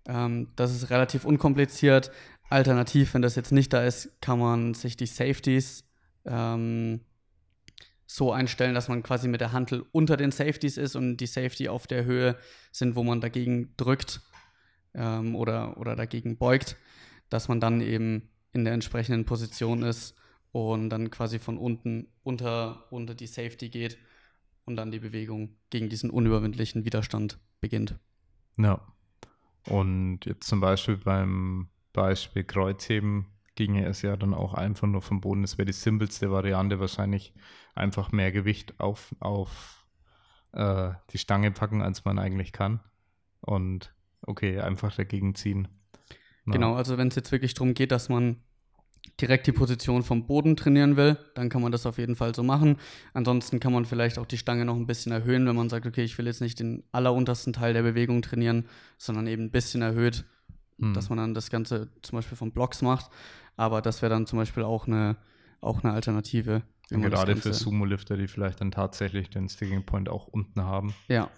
Ähm, 0.06 0.48
das 0.56 0.74
ist 0.74 0.90
relativ 0.90 1.24
unkompliziert. 1.24 2.10
Alternativ, 2.48 3.14
wenn 3.14 3.22
das 3.22 3.34
jetzt 3.34 3.52
nicht 3.52 3.72
da 3.72 3.84
ist, 3.84 4.20
kann 4.20 4.38
man 4.38 4.74
sich 4.74 4.96
die 4.96 5.06
Safeties 5.06 5.84
ähm, 6.24 7.00
so 8.10 8.32
einstellen, 8.32 8.74
dass 8.74 8.88
man 8.88 9.02
quasi 9.02 9.28
mit 9.28 9.42
der 9.42 9.52
Hantel 9.52 9.84
unter 9.92 10.16
den 10.16 10.30
Safeties 10.30 10.78
ist 10.78 10.96
und 10.96 11.18
die 11.18 11.26
Safety 11.26 11.68
auf 11.68 11.86
der 11.86 12.06
Höhe 12.06 12.36
sind, 12.72 12.96
wo 12.96 13.04
man 13.04 13.20
dagegen 13.20 13.74
drückt 13.76 14.22
ähm, 14.94 15.36
oder, 15.36 15.76
oder 15.76 15.94
dagegen 15.94 16.38
beugt, 16.38 16.78
dass 17.28 17.48
man 17.48 17.60
dann 17.60 17.82
eben 17.82 18.30
in 18.52 18.64
der 18.64 18.72
entsprechenden 18.72 19.26
Position 19.26 19.82
ist 19.82 20.14
und 20.52 20.88
dann 20.88 21.10
quasi 21.10 21.38
von 21.38 21.58
unten 21.58 22.08
unter, 22.22 22.90
unter 22.90 23.14
die 23.14 23.26
Safety 23.26 23.68
geht 23.68 23.98
und 24.64 24.76
dann 24.76 24.90
die 24.90 25.00
Bewegung 25.00 25.58
gegen 25.68 25.90
diesen 25.90 26.08
unüberwindlichen 26.08 26.86
Widerstand 26.86 27.38
beginnt. 27.60 27.98
Ja. 28.56 28.80
Und 29.66 30.20
jetzt 30.24 30.48
zum 30.48 30.60
Beispiel 30.60 30.96
beim 30.96 31.68
Beispiel 31.92 32.44
Kreuzheben 32.44 33.26
ginge 33.58 33.84
es 33.86 34.02
ja 34.02 34.16
dann 34.16 34.34
auch 34.34 34.54
einfach 34.54 34.86
nur 34.86 35.02
vom 35.02 35.20
Boden. 35.20 35.42
Das 35.42 35.58
wäre 35.58 35.66
die 35.66 35.72
simpelste 35.72 36.30
Variante, 36.30 36.78
wahrscheinlich 36.78 37.34
einfach 37.74 38.12
mehr 38.12 38.30
Gewicht 38.30 38.78
auf, 38.78 39.16
auf 39.18 39.84
äh, 40.52 40.90
die 41.10 41.18
Stange 41.18 41.50
packen, 41.50 41.82
als 41.82 42.04
man 42.04 42.20
eigentlich 42.20 42.52
kann. 42.52 42.78
Und 43.40 43.92
okay, 44.22 44.60
einfach 44.60 44.94
dagegen 44.94 45.34
ziehen. 45.34 45.66
Ja. 46.46 46.52
Genau, 46.52 46.76
also 46.76 46.98
wenn 46.98 47.08
es 47.08 47.16
jetzt 47.16 47.32
wirklich 47.32 47.54
darum 47.54 47.74
geht, 47.74 47.90
dass 47.90 48.08
man 48.08 48.36
direkt 49.20 49.48
die 49.48 49.52
Position 49.52 50.04
vom 50.04 50.28
Boden 50.28 50.54
trainieren 50.54 50.96
will, 50.96 51.18
dann 51.34 51.48
kann 51.48 51.60
man 51.60 51.72
das 51.72 51.84
auf 51.84 51.98
jeden 51.98 52.14
Fall 52.14 52.36
so 52.36 52.44
machen. 52.44 52.76
Ansonsten 53.12 53.58
kann 53.58 53.72
man 53.72 53.86
vielleicht 53.86 54.20
auch 54.20 54.26
die 54.26 54.38
Stange 54.38 54.66
noch 54.66 54.76
ein 54.76 54.86
bisschen 54.86 55.10
erhöhen, 55.10 55.48
wenn 55.48 55.56
man 55.56 55.68
sagt, 55.68 55.84
okay, 55.84 56.04
ich 56.04 56.16
will 56.16 56.26
jetzt 56.26 56.40
nicht 56.40 56.60
den 56.60 56.84
alleruntersten 56.92 57.52
Teil 57.52 57.72
der 57.72 57.82
Bewegung 57.82 58.22
trainieren, 58.22 58.68
sondern 58.98 59.26
eben 59.26 59.44
ein 59.44 59.50
bisschen 59.50 59.82
erhöht, 59.82 60.26
Hm. 60.80 60.94
dass 60.94 61.08
man 61.08 61.18
dann 61.18 61.34
das 61.34 61.50
Ganze 61.50 61.90
zum 62.02 62.18
Beispiel 62.18 62.36
von 62.36 62.52
Blocks 62.52 62.82
macht. 62.82 63.10
Aber 63.56 63.82
das 63.82 64.02
wäre 64.02 64.10
dann 64.10 64.26
zum 64.26 64.38
Beispiel 64.38 64.62
auch 64.62 64.86
eine, 64.86 65.16
auch 65.60 65.82
eine 65.82 65.92
Alternative. 65.92 66.62
gerade 66.88 67.36
für 67.36 67.52
Sumo-Lifter, 67.52 68.16
die 68.16 68.28
vielleicht 68.28 68.60
dann 68.60 68.70
tatsächlich 68.70 69.30
den 69.30 69.48
Sticking 69.48 69.84
Point 69.84 70.08
auch 70.08 70.28
unten 70.28 70.62
haben, 70.62 70.94
Ja, 71.08 71.28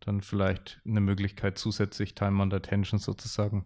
dann 0.00 0.20
vielleicht 0.20 0.80
eine 0.86 1.00
Möglichkeit 1.00 1.58
zusätzlich 1.58 2.14
Time 2.14 2.42
under 2.42 2.60
Tension 2.62 2.98
sozusagen 2.98 3.64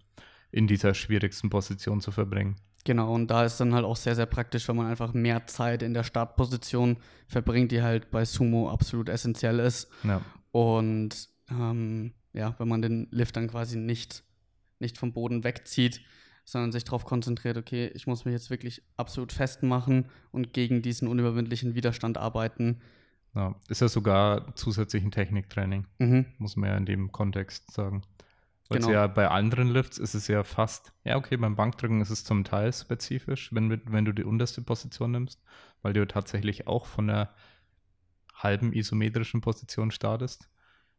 in 0.50 0.66
dieser 0.66 0.94
schwierigsten 0.94 1.50
Position 1.50 2.00
zu 2.00 2.10
verbringen. 2.10 2.56
Genau, 2.84 3.14
und 3.14 3.28
da 3.28 3.44
ist 3.44 3.58
dann 3.58 3.74
halt 3.74 3.84
auch 3.84 3.96
sehr, 3.96 4.16
sehr 4.16 4.26
praktisch, 4.26 4.66
wenn 4.68 4.76
man 4.76 4.86
einfach 4.86 5.14
mehr 5.14 5.46
Zeit 5.46 5.82
in 5.82 5.94
der 5.94 6.02
Startposition 6.02 6.96
verbringt, 7.28 7.70
die 7.70 7.80
halt 7.80 8.10
bei 8.10 8.24
Sumo 8.24 8.70
absolut 8.70 9.08
essentiell 9.08 9.60
ist. 9.60 9.88
Ja, 10.02 10.20
Und 10.50 11.28
ähm, 11.48 12.12
ja, 12.32 12.54
wenn 12.58 12.68
man 12.68 12.82
den 12.82 13.06
Lift 13.10 13.36
dann 13.36 13.48
quasi 13.48 13.78
nicht, 13.78 14.24
nicht 14.82 14.98
vom 14.98 15.12
Boden 15.14 15.42
wegzieht, 15.44 16.02
sondern 16.44 16.72
sich 16.72 16.84
darauf 16.84 17.04
konzentriert, 17.06 17.56
okay, 17.56 17.90
ich 17.94 18.06
muss 18.06 18.24
mich 18.26 18.32
jetzt 18.32 18.50
wirklich 18.50 18.82
absolut 18.98 19.32
festmachen 19.32 20.10
und 20.32 20.52
gegen 20.52 20.82
diesen 20.82 21.08
unüberwindlichen 21.08 21.74
Widerstand 21.74 22.18
arbeiten. 22.18 22.82
ja. 23.34 23.54
Ist 23.68 23.80
ja 23.80 23.88
sogar 23.88 24.54
zusätzlich 24.56 25.02
ein 25.02 25.10
Techniktraining, 25.10 25.86
Mhm. 25.98 26.26
muss 26.38 26.56
man 26.56 26.68
ja 26.68 26.76
in 26.76 26.84
dem 26.84 27.12
Kontext 27.12 27.72
sagen. 27.72 28.02
Weil 28.68 28.78
es 28.80 28.86
Genau. 28.86 28.98
ja 28.98 29.06
bei 29.06 29.28
anderen 29.28 29.68
Lifts 29.68 29.96
ist 29.98 30.14
es 30.14 30.28
ja 30.28 30.44
fast, 30.44 30.92
ja 31.04 31.16
okay, 31.16 31.36
beim 31.38 31.56
Bankdrücken 31.56 32.00
ist 32.02 32.10
es 32.10 32.24
zum 32.24 32.44
Teil 32.44 32.72
spezifisch, 32.72 33.52
wenn, 33.54 33.80
wenn 33.90 34.04
du 34.04 34.12
die 34.12 34.24
unterste 34.24 34.60
Position 34.62 35.12
nimmst, 35.12 35.42
weil 35.82 35.92
du 35.94 36.06
tatsächlich 36.06 36.66
auch 36.66 36.84
von 36.86 37.06
der 37.06 37.34
halben 38.34 38.72
isometrischen 38.72 39.40
Position 39.40 39.90
startest. 39.92 40.48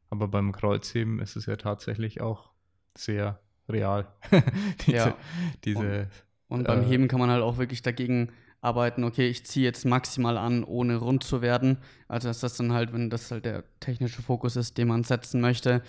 Aber 0.09 0.27
beim 0.27 0.51
Kreuzheben 0.53 1.19
ist 1.19 1.35
es 1.35 1.45
ja 1.47 1.55
tatsächlich 1.55 2.21
auch 2.21 2.51
sehr 2.95 3.39
real. 3.69 4.07
diese, 4.85 4.97
Ja. 4.97 5.17
diese 5.63 6.07
Und 6.47 6.65
beim 6.67 6.83
Äh, 6.83 6.85
Heben 6.85 7.07
kann 7.07 7.19
man 7.19 7.29
halt 7.29 7.41
auch 7.41 7.57
wirklich 7.57 7.81
dagegen 7.81 8.31
arbeiten, 8.61 9.03
okay, 9.03 9.27
ich 9.27 9.45
ziehe 9.45 9.65
jetzt 9.65 9.85
maximal 9.85 10.37
an, 10.37 10.63
ohne 10.63 10.97
rund 10.97 11.23
zu 11.23 11.41
werden. 11.41 11.77
Also 12.07 12.29
dass 12.29 12.39
das 12.39 12.55
dann 12.55 12.71
halt, 12.71 12.93
wenn 12.93 13.09
das 13.09 13.29
halt 13.29 13.45
der 13.45 13.63
technische 13.79 14.21
Fokus 14.21 14.55
ist, 14.55 14.77
den 14.77 14.87
man 14.87 15.03
setzen 15.03 15.41
möchte, 15.41 15.83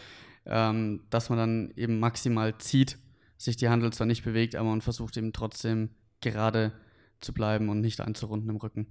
ähm, 0.47 1.03
dass 1.11 1.29
man 1.31 1.39
dann 1.39 1.73
eben 1.77 2.01
maximal 2.01 2.57
zieht, 2.59 2.99
sich 3.37 3.57
die 3.57 3.69
Handel 3.69 3.93
zwar 3.93 4.07
nicht 4.07 4.25
bewegt, 4.25 4.57
aber 4.57 4.71
man 4.71 4.81
versucht 4.81 5.17
eben 5.17 5.33
trotzdem 5.33 5.91
gerade 6.21 6.73
zu 7.21 7.33
bleiben 7.33 7.69
und 7.69 7.81
nicht 7.81 8.01
einzurunden 8.01 8.51
im 8.51 8.57
Rücken. 8.57 8.89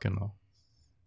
genau. 0.00 0.34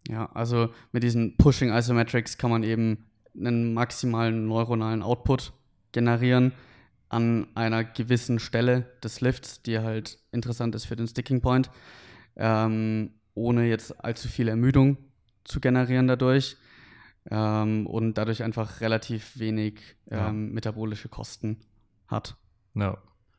Ja, 0.08 0.26
also 0.32 0.68
mit 0.92 1.02
diesen 1.02 1.36
Pushing 1.38 1.72
Isometrics 1.72 2.36
kann 2.36 2.50
man 2.50 2.62
eben 2.62 3.06
einen 3.34 3.72
maximalen 3.72 4.46
neuronalen 4.46 5.02
Output 5.02 5.54
generieren 5.94 6.52
an 7.08 7.46
einer 7.54 7.84
gewissen 7.84 8.38
Stelle 8.38 8.90
des 9.02 9.22
Lifts, 9.22 9.62
die 9.62 9.78
halt 9.78 10.18
interessant 10.32 10.74
ist 10.74 10.84
für 10.84 10.96
den 10.96 11.06
Sticking 11.06 11.40
Point, 11.40 11.70
ähm, 12.36 13.14
ohne 13.34 13.66
jetzt 13.66 14.04
allzu 14.04 14.28
viel 14.28 14.48
Ermüdung 14.48 14.98
zu 15.44 15.60
generieren 15.60 16.08
dadurch 16.08 16.56
ähm, 17.30 17.86
und 17.86 18.14
dadurch 18.14 18.42
einfach 18.42 18.80
relativ 18.80 19.38
wenig 19.38 19.80
Ja. 20.10 20.28
ähm, 20.28 20.52
metabolische 20.52 21.08
Kosten 21.08 21.60
hat. 22.08 22.36
Ja, 22.74 22.98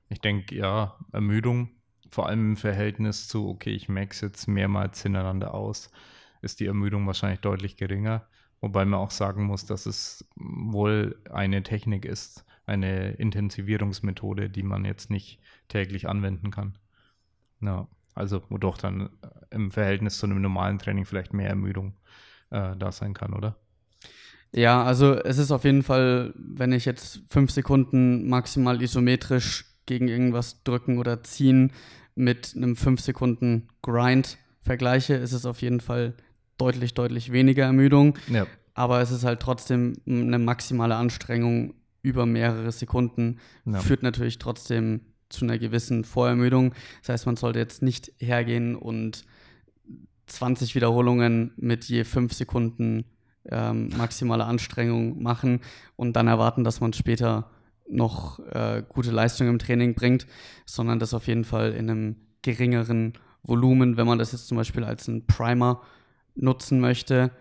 ich 0.09 0.21
denke, 0.21 0.55
ja, 0.55 0.95
Ermüdung, 1.11 1.69
vor 2.09 2.27
allem 2.27 2.51
im 2.51 2.57
Verhältnis 2.57 3.27
zu, 3.27 3.49
okay, 3.49 3.71
ich 3.71 3.89
max 3.89 4.21
jetzt 4.21 4.47
mehrmals 4.47 5.03
hintereinander 5.03 5.53
aus, 5.53 5.89
ist 6.41 6.59
die 6.59 6.67
Ermüdung 6.67 7.05
wahrscheinlich 7.07 7.41
deutlich 7.41 7.75
geringer. 7.75 8.27
Wobei 8.61 8.85
man 8.85 8.99
auch 8.99 9.11
sagen 9.11 9.43
muss, 9.45 9.65
dass 9.65 9.85
es 9.85 10.25
wohl 10.35 11.19
eine 11.31 11.63
Technik 11.63 12.05
ist, 12.05 12.45
eine 12.65 13.11
Intensivierungsmethode, 13.11 14.49
die 14.49 14.63
man 14.63 14.85
jetzt 14.85 15.09
nicht 15.09 15.39
täglich 15.67 16.07
anwenden 16.07 16.51
kann. 16.51 16.77
Ja, 17.61 17.87
also 18.13 18.41
wo 18.49 18.57
doch 18.57 18.77
dann 18.77 19.01
äh, 19.01 19.09
im 19.51 19.71
Verhältnis 19.71 20.17
zu 20.17 20.25
einem 20.25 20.41
normalen 20.41 20.79
Training 20.79 21.05
vielleicht 21.05 21.33
mehr 21.33 21.49
Ermüdung 21.49 21.93
äh, 22.49 22.75
da 22.75 22.91
sein 22.91 23.13
kann, 23.13 23.33
oder? 23.33 23.55
Ja, 24.53 24.83
also 24.83 25.13
es 25.15 25.37
ist 25.37 25.51
auf 25.51 25.65
jeden 25.65 25.83
Fall, 25.83 26.33
wenn 26.35 26.71
ich 26.71 26.85
jetzt 26.85 27.21
fünf 27.29 27.51
Sekunden 27.51 28.29
maximal 28.29 28.81
isometrisch 28.81 29.65
gegen 29.85 30.07
irgendwas 30.07 30.63
drücken 30.63 30.97
oder 30.97 31.23
ziehen 31.23 31.71
mit 32.15 32.53
einem 32.55 32.75
fünf 32.75 33.01
Sekunden 33.01 33.67
Grind 33.81 34.37
vergleiche, 34.61 35.15
ist 35.15 35.33
es 35.33 35.45
auf 35.45 35.61
jeden 35.61 35.81
Fall 35.81 36.13
deutlich, 36.57 36.93
deutlich 36.93 37.31
weniger 37.31 37.65
Ermüdung. 37.65 38.17
Ja, 38.27 38.45
Aber 38.73 39.01
es 39.01 39.11
ist 39.11 39.23
halt 39.23 39.39
trotzdem 39.39 39.93
eine 40.07 40.39
maximale 40.39 40.95
Anstrengung 40.95 41.73
über 42.01 42.25
mehrere 42.25 42.71
Sekunden, 42.71 43.39
Ja. 43.65 43.79
führt 43.79 44.03
natürlich 44.03 44.37
trotzdem 44.37 45.01
zu 45.29 45.45
einer 45.45 45.57
gewissen 45.57 46.03
Vorermüdung. 46.03 46.73
Das 47.01 47.09
heißt, 47.09 47.25
man 47.25 47.35
sollte 47.35 47.59
jetzt 47.59 47.81
nicht 47.81 48.11
hergehen 48.19 48.75
und 48.75 49.25
20 50.27 50.75
Wiederholungen 50.75 51.51
mit 51.57 51.85
je 51.85 52.03
5 52.03 52.33
Sekunden 52.33 53.05
ähm, 53.49 53.89
maximale 53.97 54.45
Anstrengung 54.45 55.21
machen 55.21 55.59
und 55.95 56.13
dann 56.15 56.27
erwarten, 56.27 56.63
dass 56.63 56.79
man 56.81 56.93
später 56.93 57.51
noch 57.87 58.39
äh, 58.51 58.81
gute 58.89 59.11
Leistung 59.11 59.47
im 59.47 59.59
Training 59.59 59.93
bringt, 59.93 60.25
sondern 60.65 60.97
das 60.99 61.13
auf 61.13 61.27
jeden 61.27 61.43
Fall 61.43 61.73
in 61.73 61.89
einem 61.89 62.15
geringeren 62.41 63.13
Volumen, 63.43 63.97
wenn 63.97 64.07
man 64.07 64.17
das 64.17 64.31
jetzt 64.31 64.47
zum 64.47 64.57
Beispiel 64.57 64.83
als 64.83 65.07
einen 65.07 65.27
Primer 65.27 65.81
nutzen 66.35 66.79
möchte, 66.79 67.31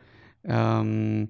ähm, 0.44 1.28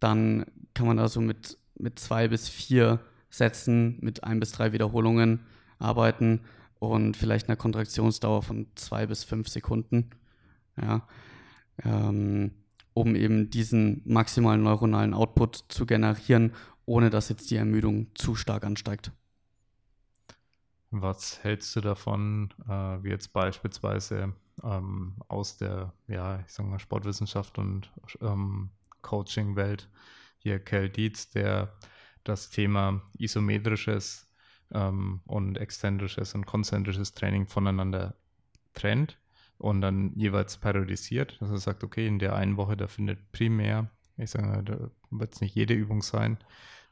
dann 0.00 0.46
kann 0.74 0.86
man 0.86 0.98
also 0.98 1.20
mit, 1.20 1.58
mit 1.78 1.98
zwei 1.98 2.28
bis 2.28 2.48
vier 2.48 3.00
Sätzen 3.30 3.98
mit 4.00 4.24
ein 4.24 4.40
bis 4.40 4.52
drei 4.52 4.72
Wiederholungen 4.72 5.40
arbeiten 5.78 6.40
und 6.78 7.16
vielleicht 7.16 7.48
einer 7.48 7.56
Kontraktionsdauer 7.56 8.42
von 8.42 8.66
zwei 8.74 9.06
bis 9.06 9.24
fünf 9.24 9.48
Sekunden. 9.48 10.10
Ja, 10.80 11.06
ähm, 11.84 12.52
um 12.94 13.14
eben 13.14 13.50
diesen 13.50 14.02
maximalen 14.04 14.62
neuronalen 14.62 15.12
Output 15.12 15.64
zu 15.68 15.84
generieren, 15.84 16.52
ohne 16.86 17.10
dass 17.10 17.28
jetzt 17.28 17.50
die 17.50 17.56
Ermüdung 17.56 18.06
zu 18.14 18.34
stark 18.34 18.64
ansteigt. 18.64 19.12
Was 20.90 21.42
hältst 21.42 21.76
du 21.76 21.80
davon, 21.80 22.54
äh, 22.66 23.02
wie 23.02 23.10
jetzt 23.10 23.32
beispielsweise 23.32 24.32
ähm, 24.62 25.16
aus 25.28 25.56
der, 25.56 25.92
ja, 26.08 26.40
ich 26.40 26.52
sag 26.52 26.66
mal, 26.66 26.78
Sportwissenschaft 26.78 27.58
und 27.58 27.90
ähm, 28.20 28.70
Coaching-Welt. 29.02 29.88
Hier 30.38 30.58
Cal 30.58 30.88
Dietz, 30.88 31.30
der 31.30 31.72
das 32.24 32.50
Thema 32.50 33.02
isometrisches 33.18 34.26
ähm, 34.72 35.20
und 35.26 35.58
exzentrisches 35.58 36.34
und 36.34 36.46
konzentrisches 36.46 37.14
Training 37.14 37.46
voneinander 37.46 38.14
trennt 38.74 39.18
und 39.58 39.80
dann 39.80 40.12
jeweils 40.14 40.58
periodisiert, 40.58 41.38
er 41.40 41.56
sagt, 41.58 41.82
okay, 41.82 42.06
in 42.06 42.18
der 42.18 42.34
einen 42.36 42.56
Woche, 42.56 42.76
da 42.76 42.88
findet 42.88 43.32
primär, 43.32 43.90
ich 44.16 44.30
sage 44.30 44.62
da 44.64 44.90
wird 45.10 45.34
es 45.34 45.40
nicht 45.40 45.54
jede 45.54 45.74
Übung 45.74 46.02
sein, 46.02 46.38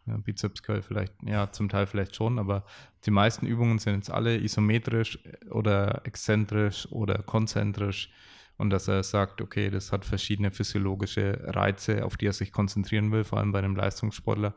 ja, 0.06 0.16
Bizeps 0.18 0.62
Curl 0.62 0.82
vielleicht, 0.82 1.14
ja, 1.22 1.50
zum 1.50 1.68
Teil 1.68 1.86
vielleicht 1.86 2.14
schon, 2.14 2.38
aber 2.38 2.64
die 3.06 3.10
meisten 3.10 3.46
Übungen 3.46 3.78
sind 3.78 3.94
jetzt 3.94 4.10
alle 4.10 4.36
isometrisch 4.36 5.18
oder 5.50 6.02
exzentrisch 6.04 6.90
oder 6.90 7.22
konzentrisch 7.22 8.10
und 8.56 8.70
dass 8.70 8.88
er 8.88 9.02
sagt, 9.02 9.40
okay, 9.40 9.70
das 9.70 9.92
hat 9.92 10.04
verschiedene 10.04 10.50
physiologische 10.50 11.40
Reize, 11.44 12.04
auf 12.04 12.16
die 12.16 12.26
er 12.26 12.32
sich 12.32 12.52
konzentrieren 12.52 13.10
will, 13.12 13.24
vor 13.24 13.38
allem 13.38 13.52
bei 13.52 13.58
einem 13.58 13.76
Leistungssportler. 13.76 14.54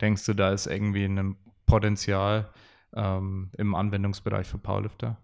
Denkst 0.00 0.24
du, 0.26 0.34
da 0.34 0.52
ist 0.52 0.66
irgendwie 0.66 1.04
ein 1.04 1.36
Potenzial 1.64 2.50
ähm, 2.94 3.50
im 3.56 3.74
Anwendungsbereich 3.74 4.46
für 4.46 4.58
Powerlifter? 4.58 5.18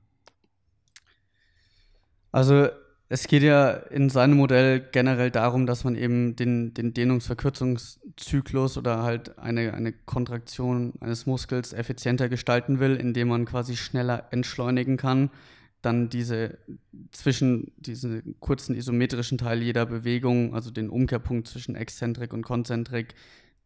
Also 2.31 2.69
es 3.09 3.27
geht 3.27 3.43
ja 3.43 3.73
in 3.73 4.09
seinem 4.09 4.39
Modell 4.39 4.81
generell 4.91 5.31
darum, 5.31 5.67
dass 5.67 5.85
man 5.85 5.97
eben 5.97 6.35
den, 6.35 6.73
den 6.73 6.95
Dehnungsverkürzungszyklus 6.95 8.79
oder 8.79 9.03
halt 9.03 9.39
eine, 9.39 9.75
eine 9.75 9.93
Kontraktion 9.93 10.95
eines 11.01 11.27
Muskels 11.27 11.75
effizienter 11.75 12.31
gestalten 12.31 12.81
will, 12.81 12.97
indem 12.97 13.29
man 13.29 13.45
quasi 13.45 13.77
schneller 13.77 14.29
entschleunigen 14.31 14.97
kann, 14.97 15.31
dann 15.83 16.09
diese 16.09 16.59
zwischen 17.11 17.73
diesen 17.77 18.37
kurzen 18.41 18.75
isometrischen 18.75 19.37
Teil 19.37 19.63
jeder 19.63 19.85
Bewegung, 19.85 20.55
also 20.55 20.71
den 20.71 20.89
Umkehrpunkt 20.89 21.49
zwischen 21.49 21.75
Exzentrik 21.75 22.33
und 22.33 22.43
Konzentrik, 22.43 23.15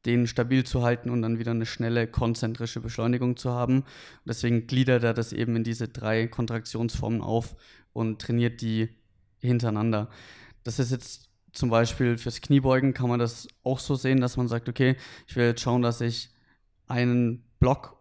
den 0.07 0.27
stabil 0.27 0.65
zu 0.65 0.83
halten 0.83 1.11
und 1.11 1.23
dann 1.23 1.39
wieder 1.39 1.51
eine 1.51 1.67
schnelle 1.67 2.07
konzentrische 2.07 2.81
Beschleunigung 2.81 3.37
zu 3.37 3.51
haben. 3.51 3.85
Deswegen 4.25 4.67
gliedert 4.67 5.05
er 5.05 5.15
das 5.15 5.33
eben 5.33 5.57
in 5.57 5.65
diese 5.65 5.89
drei 5.89 6.27
Kontraktionsformen 6.27 7.21
auf 7.21 7.55
und 7.93 8.21
trainiert 8.21 8.61
die 8.61 8.89
hintereinander. 9.47 10.09
Das 10.65 10.79
ist 10.79 10.91
jetzt 10.91 11.31
zum 11.53 11.71
Beispiel 11.71 12.19
fürs 12.19 12.41
Kniebeugen 12.41 12.93
kann 12.93 13.09
man 13.09 13.19
das 13.19 13.49
auch 13.63 13.79
so 13.79 13.95
sehen, 13.95 14.21
dass 14.21 14.37
man 14.37 14.49
sagt, 14.49 14.69
okay, 14.69 14.97
ich 15.27 15.37
will 15.37 15.47
jetzt 15.47 15.63
schauen, 15.63 15.81
dass 15.83 16.01
ich 16.01 16.31
einen 16.87 17.45
Block 17.61 17.97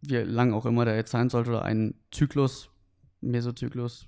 wie 0.00 0.16
lang 0.16 0.52
auch 0.52 0.66
immer 0.66 0.84
der 0.84 0.96
jetzt 0.96 1.10
sein 1.10 1.28
sollte, 1.28 1.50
oder 1.50 1.62
einen 1.62 1.94
Zyklus, 2.12 2.70
Mesozyklus, 3.20 4.06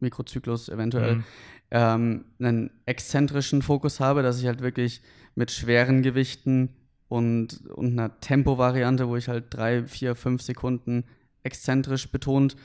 Mikrozyklus 0.00 0.68
eventuell, 0.68 1.16
Mhm. 1.16 1.24
ähm, 1.70 2.24
einen 2.38 2.70
exzentrischen 2.86 3.62
Fokus 3.62 3.98
habe, 4.00 4.22
dass 4.22 4.40
ich 4.40 4.46
halt 4.46 4.60
wirklich 4.60 5.00
mit 5.34 5.50
schweren 5.50 6.02
Gewichten 6.02 6.76
und, 7.08 7.66
und 7.70 7.92
einer 7.92 8.20
Tempo-Variante, 8.20 9.08
wo 9.08 9.16
ich 9.16 9.28
halt 9.28 9.46
drei, 9.50 9.86
vier, 9.86 10.14
fünf 10.16 10.42
Sekunden 10.42 11.04
exzentrisch 11.42 12.10
betont 12.10 12.56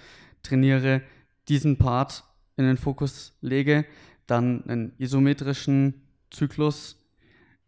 trainiere, 0.43 1.01
diesen 1.47 1.77
Part 1.77 2.25
in 2.57 2.65
den 2.65 2.77
Fokus 2.77 3.33
lege, 3.41 3.85
dann 4.25 4.63
einen 4.67 4.93
isometrischen 4.97 6.01
Zyklus, 6.31 6.97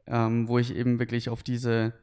ähm, 0.07 0.47
wo 0.47 0.59
ich 0.59 0.75
eben 0.75 0.99
wirklich 0.99 1.29
auf 1.29 1.43
diese 1.43 1.93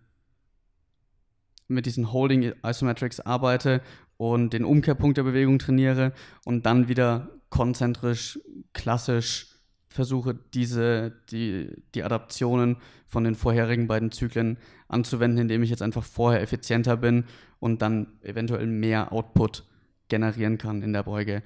mit 1.69 1.85
diesen 1.85 2.13
Holding 2.13 2.53
Isometrics 2.65 3.21
arbeite 3.21 3.83
und 4.17 4.53
den 4.53 4.65
Umkehrpunkt 4.65 5.19
der 5.19 5.25
Bewegung 5.25 5.59
trainiere 5.59 6.13
und 6.45 6.65
dann 6.65 6.89
wieder 6.89 7.31
konzentrisch, 7.51 8.39
klassisch 8.73 9.49
versuche, 9.89 10.39
diese, 10.55 11.13
die, 11.31 11.71
die 11.95 12.05
Adaptionen 12.05 12.77
von 13.07 13.25
den 13.25 13.35
vorherigen 13.35 13.89
beiden 13.89 14.13
Zyklen 14.13 14.59
anzuwenden, 14.89 15.41
indem 15.41 15.63
ich 15.63 15.71
jetzt 15.71 15.83
einfach 15.83 16.05
vorher 16.05 16.43
effizienter 16.43 16.97
bin 16.97 17.25
und 17.59 17.83
dann 17.83 18.19
eventuell 18.23 18.67
mehr 18.67 19.13
Output 19.13 19.65
generieren 20.09 20.59
kann 20.59 20.83
in 20.83 20.93
der 20.93 21.03
Beuge. 21.03 21.43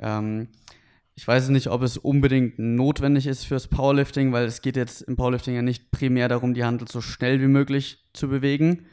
Ähm, 0.00 0.48
ich 1.14 1.28
weiß 1.28 1.50
nicht, 1.50 1.68
ob 1.68 1.82
es 1.82 1.98
unbedingt 1.98 2.58
notwendig 2.58 3.26
ist 3.26 3.44
fürs 3.44 3.68
Powerlifting, 3.68 4.32
weil 4.32 4.46
es 4.46 4.62
geht 4.62 4.76
jetzt 4.76 5.02
im 5.02 5.16
Powerlifting 5.16 5.54
ja 5.54 5.62
nicht 5.62 5.90
primär 5.90 6.28
darum, 6.28 6.54
die 6.54 6.64
Handel 6.64 6.88
so 6.88 7.00
schnell 7.00 7.40
wie 7.40 7.46
möglich 7.46 7.98
zu 8.14 8.28
bewegen. 8.28 8.86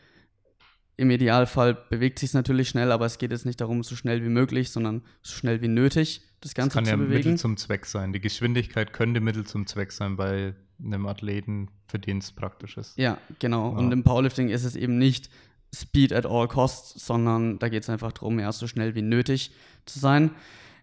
Im 0.97 1.09
Idealfall 1.11 1.75
bewegt 1.89 2.19
sich 2.19 2.31
es 2.31 2.33
natürlich 2.33 2.69
schnell, 2.69 2.91
aber 2.91 3.05
es 3.05 3.17
geht 3.17 3.31
jetzt 3.31 3.45
nicht 3.45 3.61
darum, 3.61 3.83
so 3.83 3.95
schnell 3.95 4.23
wie 4.25 4.29
möglich, 4.29 4.71
sondern 4.71 5.03
so 5.21 5.35
schnell 5.35 5.61
wie 5.61 5.67
nötig, 5.67 6.21
das 6.41 6.51
Das 6.51 6.55
Ganze 6.55 6.75
kann 6.75 6.85
zu 6.85 6.91
ja 6.91 6.97
bewegen. 6.97 7.13
Mittel 7.13 7.37
zum 7.37 7.55
Zweck 7.55 7.85
sein. 7.85 8.13
Die 8.13 8.19
Geschwindigkeit 8.19 8.93
könnte 8.93 9.21
Mittel 9.21 9.45
zum 9.45 9.67
Zweck 9.67 9.91
sein 9.91 10.17
bei 10.17 10.53
einem 10.83 11.05
Athleten, 11.05 11.69
für 11.87 11.99
den 11.99 12.17
es 12.17 12.31
praktisch 12.31 12.77
ist. 12.77 12.97
Ja, 12.97 13.19
genau. 13.39 13.71
Ja. 13.71 13.77
Und 13.77 13.91
im 13.91 14.03
Powerlifting 14.03 14.49
ist 14.49 14.63
es 14.63 14.75
eben 14.75 14.97
nicht 14.97 15.29
Speed 15.73 16.13
at 16.13 16.25
all 16.25 16.47
costs, 16.47 17.05
sondern 17.05 17.59
da 17.59 17.69
geht 17.69 17.83
es 17.83 17.89
einfach 17.89 18.11
darum, 18.11 18.39
erst 18.39 18.59
so 18.59 18.67
schnell 18.67 18.95
wie 18.95 19.01
nötig 19.01 19.51
zu 19.85 19.99
sein. 19.99 20.31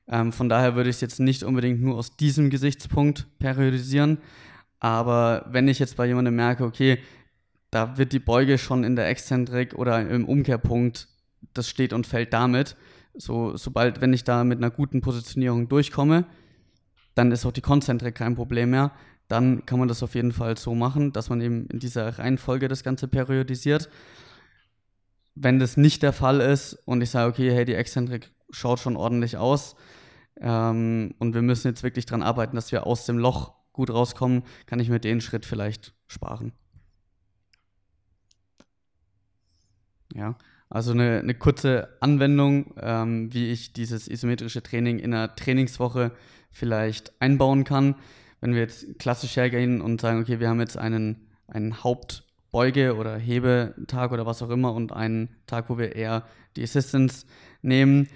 Ähm, 0.08 0.32
von 0.32 0.48
daher 0.48 0.74
würde 0.76 0.90
ich 0.90 0.96
es 0.96 1.00
jetzt 1.00 1.20
nicht 1.20 1.42
unbedingt 1.42 1.80
nur 1.80 1.96
aus 1.96 2.16
diesem 2.16 2.50
Gesichtspunkt 2.50 3.26
periodisieren. 3.38 4.18
Aber 4.80 5.46
wenn 5.48 5.68
ich 5.68 5.78
jetzt 5.78 5.96
bei 5.96 6.06
jemandem 6.06 6.36
merke, 6.36 6.64
okay, 6.64 6.98
da 7.70 7.96
wird 7.96 8.12
die 8.12 8.18
Beuge 8.18 8.58
schon 8.58 8.84
in 8.84 8.96
der 8.96 9.08
Exzentrik 9.08 9.74
oder 9.74 10.00
im 10.08 10.26
Umkehrpunkt, 10.26 11.08
das 11.54 11.68
steht 11.68 11.92
und 11.92 12.06
fällt 12.06 12.32
damit. 12.32 12.76
So, 13.14 13.56
sobald, 13.56 14.00
wenn 14.00 14.12
ich 14.12 14.24
da 14.24 14.44
mit 14.44 14.58
einer 14.58 14.70
guten 14.70 15.00
Positionierung 15.00 15.68
durchkomme, 15.68 16.26
dann 17.14 17.32
ist 17.32 17.46
auch 17.46 17.52
die 17.52 17.60
Konzentrik 17.60 18.14
kein 18.14 18.34
Problem 18.34 18.70
mehr. 18.70 18.92
Dann 19.28 19.64
kann 19.64 19.78
man 19.78 19.88
das 19.88 20.02
auf 20.02 20.14
jeden 20.14 20.32
Fall 20.32 20.58
so 20.58 20.74
machen, 20.74 21.12
dass 21.12 21.30
man 21.30 21.40
eben 21.40 21.66
in 21.68 21.78
dieser 21.78 22.18
Reihenfolge 22.18 22.68
das 22.68 22.84
Ganze 22.84 23.08
periodisiert. 23.08 23.88
Wenn 25.34 25.58
das 25.58 25.76
nicht 25.76 26.02
der 26.02 26.12
Fall 26.12 26.40
ist 26.40 26.74
und 26.84 27.00
ich 27.00 27.10
sage, 27.10 27.30
okay, 27.30 27.50
hey, 27.50 27.64
die 27.64 27.74
Exzentrik 27.74 28.30
schaut 28.50 28.80
schon 28.80 28.96
ordentlich 28.96 29.36
aus 29.36 29.74
ähm, 30.40 31.14
und 31.18 31.34
wir 31.34 31.42
müssen 31.42 31.68
jetzt 31.68 31.82
wirklich 31.82 32.06
dran 32.06 32.22
arbeiten, 32.22 32.56
dass 32.56 32.72
wir 32.72 32.86
aus 32.86 33.06
dem 33.06 33.18
Loch 33.18 33.54
gut 33.72 33.90
rauskommen, 33.90 34.42
kann 34.66 34.80
ich 34.80 34.88
mir 34.88 35.00
den 35.00 35.20
Schritt 35.20 35.46
vielleicht 35.46 35.94
sparen. 36.06 36.52
Ja, 40.14 40.36
also 40.70 40.92
eine, 40.92 41.18
eine 41.18 41.34
kurze 41.34 41.88
Anwendung, 42.00 42.74
ähm, 42.80 43.32
wie 43.32 43.50
ich 43.50 43.72
dieses 43.72 44.08
isometrische 44.08 44.62
Training 44.62 44.98
in 44.98 45.12
einer 45.12 45.34
Trainingswoche 45.34 46.12
vielleicht 46.50 47.12
einbauen 47.20 47.64
kann. 47.64 47.96
Wenn 48.40 48.54
wir 48.54 48.60
jetzt 48.60 48.98
klassisch 48.98 49.36
hergehen 49.36 49.80
und 49.80 50.00
sagen, 50.00 50.20
okay, 50.20 50.38
wir 50.38 50.48
haben 50.48 50.60
jetzt 50.60 50.76
einen, 50.76 51.28
einen 51.48 51.82
Hauptbeuge- 51.82 52.94
oder 52.94 53.16
Hebetag 53.16 54.12
oder 54.12 54.26
was 54.26 54.42
auch 54.42 54.50
immer 54.50 54.72
und 54.72 54.92
einen 54.92 55.30
Tag, 55.46 55.68
wo 55.68 55.78
wir 55.78 55.96
eher 55.96 56.24
die 56.56 56.62
Assistance 56.62 57.26
nehmen, 57.62 58.08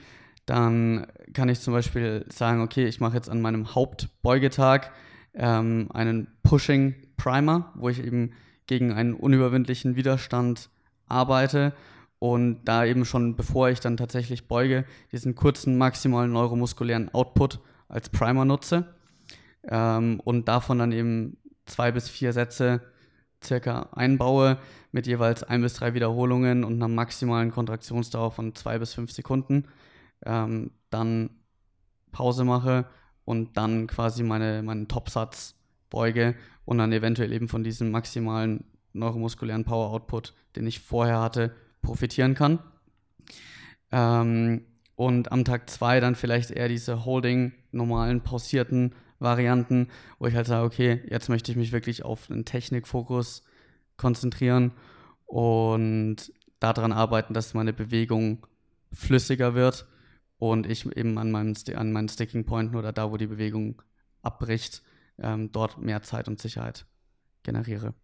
dann 0.48 1.06
kann 1.34 1.48
ich 1.48 1.60
zum 1.60 1.74
Beispiel 1.74 2.24
sagen, 2.28 2.62
okay, 2.62 2.86
ich 2.86 3.00
mache 3.00 3.16
jetzt 3.16 3.28
an 3.28 3.42
meinem 3.42 3.74
Hauptbeugetag 3.74 4.92
ähm, 5.34 5.88
einen 5.92 6.28
Pushing 6.42 6.94
Primer, 7.16 7.72
wo 7.74 7.88
ich 7.88 8.02
eben 8.02 8.32
gegen 8.66 8.92
einen 8.92 9.14
unüberwindlichen 9.14 9.96
Widerstand 9.96 10.70
arbeite 11.06 11.74
und 12.18 12.64
da 12.64 12.84
eben 12.84 13.04
schon, 13.04 13.36
bevor 13.36 13.68
ich 13.68 13.80
dann 13.80 13.96
tatsächlich 13.96 14.48
beuge, 14.48 14.84
diesen 15.12 15.34
kurzen 15.34 15.76
maximalen 15.76 16.32
neuromuskulären 16.32 17.12
Output 17.12 17.60
als 17.88 18.08
Primer 18.08 18.44
nutze 18.44 18.94
ähm, 19.64 20.20
und 20.20 20.48
davon 20.48 20.78
dann 20.78 20.92
eben 20.92 21.36
zwei 21.66 21.92
bis 21.92 22.08
vier 22.08 22.32
Sätze 22.32 22.80
circa 23.44 23.90
einbaue 23.92 24.58
mit 24.92 25.06
jeweils 25.06 25.42
ein 25.42 25.60
bis 25.60 25.74
drei 25.74 25.94
Wiederholungen 25.94 26.64
und 26.64 26.74
einer 26.74 26.88
maximalen 26.88 27.50
Kontraktionsdauer 27.50 28.30
von 28.30 28.54
zwei 28.54 28.78
bis 28.78 28.94
fünf 28.94 29.12
Sekunden. 29.12 29.66
Ähm, 30.24 30.72
dann 30.90 31.30
Pause 32.12 32.44
mache 32.44 32.86
und 33.24 33.56
dann 33.56 33.86
quasi 33.86 34.22
meine, 34.22 34.62
meinen 34.62 34.88
Topsatz 34.88 35.54
beuge 35.90 36.34
und 36.64 36.78
dann 36.78 36.92
eventuell 36.92 37.32
eben 37.32 37.48
von 37.48 37.62
diesem 37.64 37.90
maximalen 37.90 38.64
neuromuskulären 38.92 39.64
Power 39.64 39.90
Output, 39.90 40.34
den 40.56 40.66
ich 40.66 40.80
vorher 40.80 41.20
hatte, 41.20 41.54
profitieren 41.82 42.34
kann. 42.34 42.58
Ähm, 43.92 44.64
und 44.96 45.30
am 45.30 45.44
Tag 45.44 45.70
zwei 45.70 46.00
dann 46.00 46.14
vielleicht 46.14 46.50
eher 46.50 46.68
diese 46.68 47.04
Holding, 47.04 47.52
normalen, 47.70 48.22
pausierten 48.22 48.94
Varianten, 49.18 49.88
wo 50.18 50.26
ich 50.26 50.34
halt 50.34 50.46
sage, 50.46 50.64
okay, 50.64 51.02
jetzt 51.08 51.28
möchte 51.28 51.50
ich 51.50 51.56
mich 51.56 51.72
wirklich 51.72 52.04
auf 52.04 52.30
einen 52.30 52.44
Technikfokus 52.44 53.44
konzentrieren 53.96 54.72
und 55.26 56.32
daran 56.60 56.92
arbeiten, 56.92 57.34
dass 57.34 57.54
meine 57.54 57.72
Bewegung 57.72 58.46
flüssiger 58.92 59.54
wird 59.54 59.86
und 60.38 60.66
ich 60.66 60.86
eben 60.96 61.18
an, 61.18 61.30
meinem, 61.30 61.54
an 61.74 61.92
meinen 61.92 62.08
Sticking 62.08 62.44
Pointen 62.44 62.76
oder 62.76 62.92
da, 62.92 63.10
wo 63.10 63.16
die 63.16 63.26
Bewegung 63.26 63.82
abbricht, 64.22 64.82
ähm, 65.18 65.52
dort 65.52 65.78
mehr 65.78 66.02
Zeit 66.02 66.28
und 66.28 66.40
Sicherheit 66.40 66.86
generiere. 67.42 67.94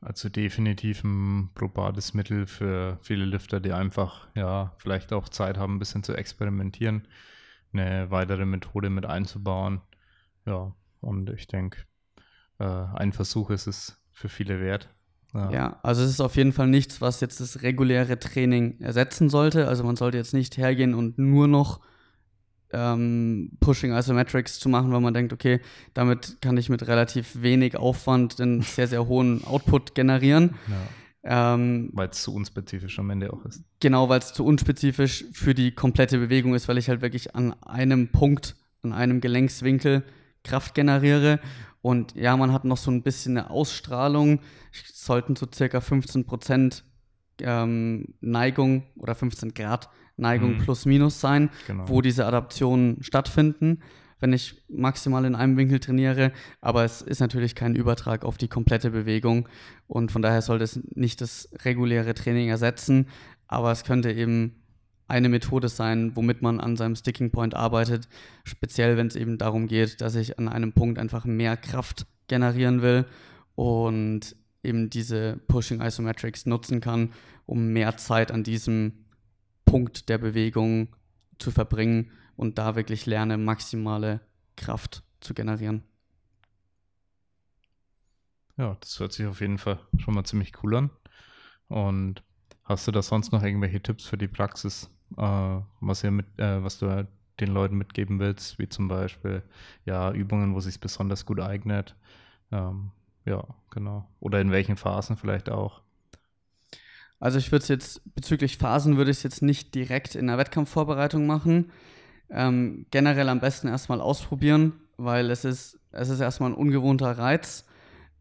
Also 0.00 0.28
definitiv 0.28 1.02
ein 1.02 1.50
probates 1.54 2.12
Mittel 2.12 2.46
für 2.46 2.98
viele 3.00 3.24
Lifter, 3.24 3.58
die 3.58 3.72
einfach, 3.72 4.28
ja, 4.34 4.74
vielleicht 4.76 5.14
auch 5.14 5.30
Zeit 5.30 5.56
haben, 5.56 5.76
ein 5.76 5.78
bisschen 5.78 6.02
zu 6.02 6.14
experimentieren, 6.14 7.08
eine 7.72 8.10
weitere 8.10 8.44
Methode 8.44 8.90
mit 8.90 9.06
einzubauen. 9.06 9.80
Ja, 10.44 10.74
und 11.00 11.30
ich 11.30 11.46
denke, 11.46 11.84
äh, 12.58 12.64
ein 12.64 13.14
Versuch 13.14 13.48
ist 13.48 13.66
es 13.66 14.04
für 14.12 14.28
viele 14.28 14.60
wert. 14.60 14.93
Ja, 15.34 15.80
also 15.82 16.02
es 16.02 16.10
ist 16.10 16.20
auf 16.20 16.36
jeden 16.36 16.52
Fall 16.52 16.68
nichts, 16.68 17.00
was 17.00 17.20
jetzt 17.20 17.40
das 17.40 17.62
reguläre 17.62 18.18
Training 18.18 18.80
ersetzen 18.80 19.28
sollte. 19.28 19.66
Also 19.66 19.82
man 19.82 19.96
sollte 19.96 20.16
jetzt 20.16 20.32
nicht 20.32 20.56
hergehen 20.56 20.94
und 20.94 21.18
nur 21.18 21.48
noch 21.48 21.80
ähm, 22.72 23.50
Pushing 23.60 23.92
Isometrics 23.92 24.58
zu 24.58 24.68
machen, 24.68 24.92
weil 24.92 25.00
man 25.00 25.14
denkt, 25.14 25.32
okay, 25.32 25.60
damit 25.92 26.38
kann 26.40 26.56
ich 26.56 26.68
mit 26.68 26.86
relativ 26.86 27.42
wenig 27.42 27.76
Aufwand 27.76 28.40
einen 28.40 28.62
sehr, 28.62 28.86
sehr 28.86 29.06
hohen 29.06 29.44
Output 29.44 29.94
generieren. 29.94 30.54
ja. 30.68 30.76
Ähm, 31.26 31.88
Weil 31.94 32.10
es 32.10 32.22
zu 32.22 32.34
unspezifisch 32.34 32.98
am 32.98 33.08
Ende 33.08 33.32
auch 33.32 33.46
ist. 33.46 33.64
Genau, 33.80 34.10
weil 34.10 34.18
es 34.18 34.34
zu 34.34 34.44
unspezifisch 34.44 35.24
für 35.32 35.54
die 35.54 35.72
komplette 35.72 36.18
Bewegung 36.18 36.54
ist, 36.54 36.68
weil 36.68 36.76
ich 36.76 36.90
halt 36.90 37.00
wirklich 37.00 37.34
an 37.34 37.54
einem 37.62 38.08
Punkt, 38.08 38.56
an 38.82 38.92
einem 38.92 39.22
Gelenkswinkel 39.22 40.04
Kraft 40.42 40.74
generiere. 40.74 41.40
Und 41.84 42.14
ja, 42.14 42.34
man 42.38 42.50
hat 42.50 42.64
noch 42.64 42.78
so 42.78 42.90
ein 42.90 43.02
bisschen 43.02 43.36
eine 43.36 43.50
Ausstrahlung. 43.50 44.40
Es 44.72 45.04
sollten 45.04 45.36
so 45.36 45.46
circa 45.54 45.82
15 45.82 46.24
Prozent 46.24 46.82
ähm, 47.42 48.14
Neigung 48.22 48.84
oder 48.96 49.14
15 49.14 49.52
Grad 49.52 49.90
Neigung 50.16 50.52
Mhm. 50.54 50.58
plus 50.62 50.86
minus 50.86 51.20
sein, 51.20 51.50
Genau. 51.66 51.86
wo 51.86 52.00
diese 52.00 52.24
Adaptionen 52.24 53.02
stattfinden, 53.02 53.80
wenn 54.18 54.32
ich 54.32 54.62
maximal 54.70 55.26
in 55.26 55.34
einem 55.34 55.58
Winkel 55.58 55.78
trainiere. 55.78 56.32
Aber 56.62 56.84
es 56.84 57.02
ist 57.02 57.20
natürlich 57.20 57.54
kein 57.54 57.74
Übertrag 57.74 58.24
auf 58.24 58.38
die 58.38 58.48
komplette 58.48 58.90
Bewegung 58.90 59.46
und 59.86 60.10
von 60.10 60.22
daher 60.22 60.40
sollte 60.40 60.64
es 60.64 60.80
nicht 60.94 61.20
das 61.20 61.50
reguläre 61.66 62.14
Training 62.14 62.48
ersetzen, 62.48 63.08
aber 63.46 63.72
es 63.72 63.84
könnte 63.84 64.10
eben 64.10 64.62
eine 65.06 65.28
Methode 65.28 65.68
sein, 65.68 66.16
womit 66.16 66.42
man 66.42 66.60
an 66.60 66.76
seinem 66.76 66.96
Sticking 66.96 67.30
Point 67.30 67.54
arbeitet, 67.54 68.08
speziell 68.44 68.96
wenn 68.96 69.06
es 69.06 69.16
eben 69.16 69.38
darum 69.38 69.66
geht, 69.66 70.00
dass 70.00 70.14
ich 70.14 70.38
an 70.38 70.48
einem 70.48 70.72
Punkt 70.72 70.98
einfach 70.98 71.24
mehr 71.24 71.56
Kraft 71.56 72.06
generieren 72.26 72.82
will 72.82 73.06
und 73.54 74.34
eben 74.62 74.88
diese 74.88 75.36
Pushing 75.46 75.82
Isometrics 75.82 76.46
nutzen 76.46 76.80
kann, 76.80 77.12
um 77.44 77.68
mehr 77.68 77.96
Zeit 77.98 78.32
an 78.32 78.44
diesem 78.44 79.04
Punkt 79.66 80.08
der 80.08 80.18
Bewegung 80.18 80.88
zu 81.38 81.50
verbringen 81.50 82.10
und 82.36 82.58
da 82.58 82.74
wirklich 82.74 83.04
lerne, 83.04 83.36
maximale 83.36 84.20
Kraft 84.56 85.02
zu 85.20 85.34
generieren. 85.34 85.82
Ja, 88.56 88.76
das 88.80 88.98
hört 89.00 89.12
sich 89.12 89.26
auf 89.26 89.40
jeden 89.40 89.58
Fall 89.58 89.80
schon 89.98 90.14
mal 90.14 90.24
ziemlich 90.24 90.52
cool 90.62 90.76
an. 90.76 90.90
Und 91.68 92.22
Hast 92.64 92.88
du 92.88 92.92
da 92.92 93.02
sonst 93.02 93.30
noch 93.30 93.42
irgendwelche 93.42 93.82
Tipps 93.82 94.06
für 94.06 94.16
die 94.16 94.28
Praxis, 94.28 94.90
äh, 95.16 95.60
was, 95.80 96.04
ihr 96.04 96.10
mit, 96.10 96.26
äh, 96.38 96.62
was 96.62 96.78
du 96.78 97.06
den 97.40 97.48
Leuten 97.52 97.76
mitgeben 97.76 98.18
willst, 98.18 98.58
wie 98.58 98.68
zum 98.68 98.88
Beispiel 98.88 99.42
ja, 99.84 100.12
Übungen, 100.12 100.54
wo 100.54 100.60
sich 100.60 100.80
besonders 100.80 101.26
gut 101.26 101.40
eignet? 101.40 101.94
Ähm, 102.52 102.90
ja, 103.24 103.44
genau. 103.70 104.06
Oder 104.20 104.40
in 104.40 104.52
welchen 104.52 104.76
Phasen 104.76 105.16
vielleicht 105.16 105.50
auch? 105.50 105.80
Also 107.20 107.38
ich 107.38 107.50
würde 107.50 107.62
es 107.62 107.68
jetzt 107.68 108.14
bezüglich 108.14 108.58
Phasen 108.58 108.96
würde 108.96 109.10
ich 109.10 109.18
es 109.18 109.22
jetzt 109.22 109.42
nicht 109.42 109.74
direkt 109.74 110.14
in 110.14 110.26
der 110.26 110.38
Wettkampfvorbereitung 110.38 111.26
machen. 111.26 111.70
Ähm, 112.30 112.86
generell 112.90 113.28
am 113.28 113.40
besten 113.40 113.68
erstmal 113.68 114.00
ausprobieren, 114.00 114.72
weil 114.96 115.30
es 115.30 115.44
ist, 115.44 115.78
es 115.92 116.08
ist 116.08 116.20
erstmal 116.20 116.50
ein 116.50 116.56
ungewohnter 116.56 117.16
Reiz. 117.18 117.64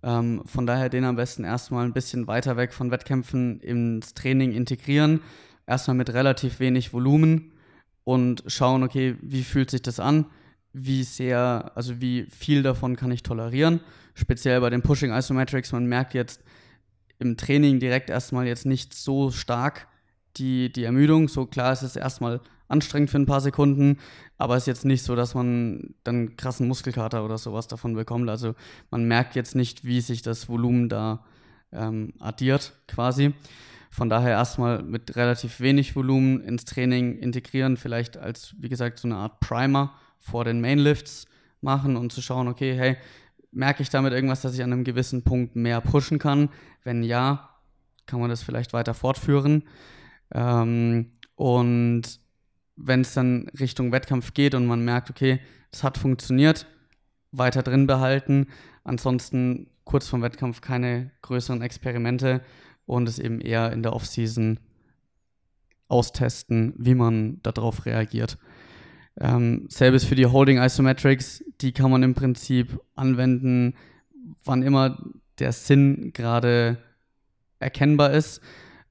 Ähm, 0.03 0.43
von 0.45 0.65
daher 0.65 0.89
den 0.89 1.05
am 1.05 1.15
besten 1.15 1.43
erstmal 1.43 1.85
ein 1.85 1.93
bisschen 1.93 2.27
weiter 2.27 2.57
weg 2.57 2.73
von 2.73 2.91
Wettkämpfen 2.91 3.59
ins 3.61 4.13
Training 4.13 4.51
integrieren. 4.51 5.21
Erstmal 5.65 5.95
mit 5.95 6.13
relativ 6.13 6.59
wenig 6.59 6.93
Volumen 6.93 7.51
und 8.03 8.43
schauen, 8.47 8.83
okay, 8.83 9.15
wie 9.21 9.43
fühlt 9.43 9.71
sich 9.71 9.81
das 9.81 9.99
an? 9.99 10.25
Wie 10.73 11.03
sehr, 11.03 11.71
also 11.75 12.01
wie 12.01 12.25
viel 12.29 12.63
davon 12.63 12.95
kann 12.95 13.11
ich 13.11 13.23
tolerieren? 13.23 13.79
Speziell 14.15 14.59
bei 14.61 14.69
den 14.69 14.81
Pushing 14.81 15.11
Isometrics, 15.11 15.71
man 15.71 15.85
merkt 15.85 16.13
jetzt 16.13 16.41
im 17.19 17.37
Training 17.37 17.79
direkt 17.79 18.09
erstmal 18.09 18.47
jetzt 18.47 18.65
nicht 18.65 18.93
so 18.93 19.31
stark 19.31 19.87
die, 20.37 20.71
die 20.71 20.83
Ermüdung. 20.83 21.27
So 21.27 21.45
klar 21.45 21.71
ist 21.71 21.83
es 21.83 21.95
erstmal 21.95 22.41
anstrengend 22.67 23.11
für 23.11 23.19
ein 23.19 23.25
paar 23.25 23.41
Sekunden, 23.41 23.99
aber 24.37 24.55
es 24.55 24.63
ist 24.63 24.67
jetzt 24.67 24.85
nicht 24.85 25.03
so, 25.03 25.15
dass 25.15 25.35
man 25.35 25.93
dann 26.03 26.35
krassen 26.35 26.67
Muskelkater 26.67 27.23
oder 27.23 27.37
sowas 27.37 27.67
davon 27.67 27.93
bekommt. 27.93 28.29
Also 28.29 28.55
man 28.89 29.05
merkt 29.07 29.35
jetzt 29.35 29.55
nicht, 29.55 29.85
wie 29.85 30.01
sich 30.01 30.21
das 30.21 30.49
Volumen 30.49 30.89
da 30.89 31.23
ähm, 31.71 32.13
addiert 32.19 32.73
quasi. 32.87 33.33
Von 33.93 34.09
daher 34.09 34.31
erstmal 34.31 34.81
mit 34.81 35.15
relativ 35.17 35.59
wenig 35.59 35.95
Volumen 35.95 36.41
ins 36.41 36.65
Training 36.65 37.15
integrieren, 37.19 37.77
vielleicht 37.77 38.17
als, 38.17 38.55
wie 38.57 38.67
gesagt, 38.67 38.97
so 38.97 39.07
eine 39.07 39.17
Art 39.17 39.39
Primer 39.39 39.93
vor 40.17 40.45
den 40.45 40.61
Mainlifts 40.61 41.27
machen 41.61 41.95
und 41.95 42.11
zu 42.11 42.19
schauen, 42.19 42.47
okay, 42.47 42.75
hey, 42.75 42.97
merke 43.51 43.83
ich 43.83 43.89
damit 43.89 44.11
irgendwas, 44.11 44.41
dass 44.41 44.55
ich 44.55 44.63
an 44.63 44.73
einem 44.73 44.83
gewissen 44.83 45.21
Punkt 45.23 45.55
mehr 45.55 45.79
pushen 45.79 46.17
kann? 46.17 46.49
Wenn 46.83 47.03
ja, 47.03 47.51
kann 48.07 48.19
man 48.19 48.31
das 48.31 48.41
vielleicht 48.41 48.73
weiter 48.73 48.95
fortführen. 48.95 49.61
Ähm, 50.33 51.11
und 51.35 52.19
wenn 52.75 53.01
es 53.01 53.13
dann 53.13 53.47
Richtung 53.59 53.91
Wettkampf 53.91 54.33
geht 54.33 54.55
und 54.55 54.65
man 54.65 54.83
merkt, 54.83 55.11
okay, 55.11 55.39
es 55.71 55.83
hat 55.83 55.99
funktioniert, 55.99 56.65
weiter 57.31 57.61
drin 57.61 57.85
behalten. 57.85 58.47
Ansonsten 58.83 59.67
kurz 59.83 60.07
vorm 60.07 60.23
Wettkampf 60.23 60.61
keine 60.61 61.11
größeren 61.21 61.61
Experimente 61.61 62.41
und 62.85 63.07
es 63.07 63.19
eben 63.19 63.41
eher 63.41 63.71
in 63.71 63.83
der 63.83 63.93
Offseason 63.93 64.59
austesten, 65.87 66.73
wie 66.77 66.95
man 66.95 67.39
darauf 67.43 67.85
reagiert. 67.85 68.37
Ähm, 69.19 69.67
selbes 69.69 70.05
für 70.05 70.15
die 70.15 70.25
Holding 70.25 70.57
Isometrics, 70.57 71.43
die 71.61 71.71
kann 71.71 71.91
man 71.91 72.01
im 72.03 72.15
Prinzip 72.15 72.79
anwenden, 72.95 73.75
wann 74.43 74.63
immer 74.63 74.97
der 75.39 75.51
Sinn 75.51 76.11
gerade 76.13 76.77
erkennbar 77.59 78.11
ist. 78.11 78.41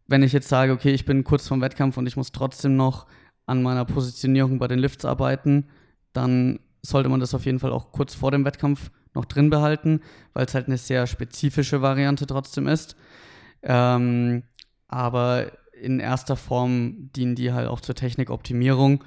Wenn 0.06 0.22
ich 0.22 0.32
jetzt 0.32 0.48
sage, 0.48 0.72
okay, 0.72 0.92
ich 0.92 1.04
bin 1.04 1.24
kurz 1.24 1.48
vorm 1.48 1.60
Wettkampf 1.60 1.96
und 1.96 2.06
ich 2.06 2.16
muss 2.16 2.32
trotzdem 2.32 2.76
noch 2.76 3.06
an 3.46 3.62
meiner 3.62 3.84
Positionierung 3.84 4.58
bei 4.58 4.68
den 4.68 4.78
Lifts 4.78 5.04
arbeiten, 5.04 5.68
dann 6.12 6.60
sollte 6.82 7.08
man 7.08 7.20
das 7.20 7.34
auf 7.34 7.44
jeden 7.44 7.58
Fall 7.58 7.72
auch 7.72 7.92
kurz 7.92 8.14
vor 8.14 8.30
dem 8.30 8.44
Wettkampf 8.44 8.90
noch 9.14 9.24
drin 9.24 9.50
behalten, 9.50 10.00
weil 10.32 10.46
es 10.46 10.54
halt 10.54 10.66
eine 10.66 10.78
sehr 10.78 11.06
spezifische 11.06 11.82
Variante 11.82 12.26
trotzdem 12.26 12.66
ist. 12.66 12.96
Ähm, 13.62 14.42
aber 14.88 15.52
in 15.72 16.00
erster 16.00 16.36
Form 16.36 17.10
dienen 17.12 17.34
die 17.34 17.52
halt 17.52 17.68
auch 17.68 17.80
zur 17.80 17.94
Technikoptimierung 17.94 19.02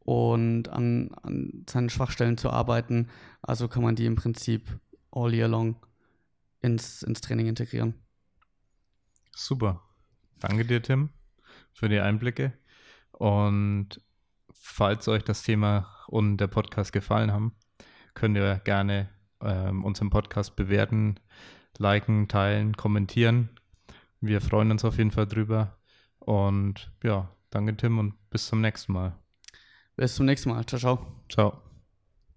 und 0.00 0.68
an, 0.68 1.10
an 1.22 1.64
seinen 1.68 1.90
Schwachstellen 1.90 2.36
zu 2.36 2.50
arbeiten. 2.50 3.08
Also 3.42 3.68
kann 3.68 3.82
man 3.82 3.96
die 3.96 4.06
im 4.06 4.16
Prinzip 4.16 4.78
all 5.10 5.34
year 5.34 5.48
long 5.48 5.76
ins, 6.60 7.02
ins 7.02 7.20
Training 7.20 7.46
integrieren. 7.46 7.94
Super. 9.34 9.82
Danke 10.38 10.64
dir, 10.64 10.82
Tim, 10.82 11.10
für 11.72 11.88
die 11.88 12.00
Einblicke. 12.00 12.52
Und 13.12 14.00
falls 14.52 15.08
euch 15.08 15.22
das 15.22 15.42
Thema 15.42 15.88
und 16.06 16.38
der 16.38 16.48
Podcast 16.48 16.92
gefallen 16.92 17.32
haben, 17.32 17.54
könnt 18.14 18.36
ihr 18.36 18.60
gerne 18.64 19.10
ähm, 19.40 19.84
unseren 19.84 20.10
Podcast 20.10 20.56
bewerten, 20.56 21.20
liken, 21.78 22.28
teilen, 22.28 22.76
kommentieren. 22.76 23.50
Wir 24.20 24.40
freuen 24.40 24.70
uns 24.70 24.84
auf 24.84 24.98
jeden 24.98 25.10
Fall 25.10 25.26
drüber. 25.26 25.78
Und 26.18 26.92
ja, 27.02 27.34
danke 27.50 27.76
Tim 27.76 27.98
und 27.98 28.30
bis 28.30 28.46
zum 28.46 28.60
nächsten 28.60 28.92
Mal. 28.92 29.16
Bis 29.96 30.14
zum 30.14 30.26
nächsten 30.26 30.50
Mal. 30.50 30.64
Ciao, 30.66 30.78
ciao. 30.78 31.06
Ciao. 31.28 31.69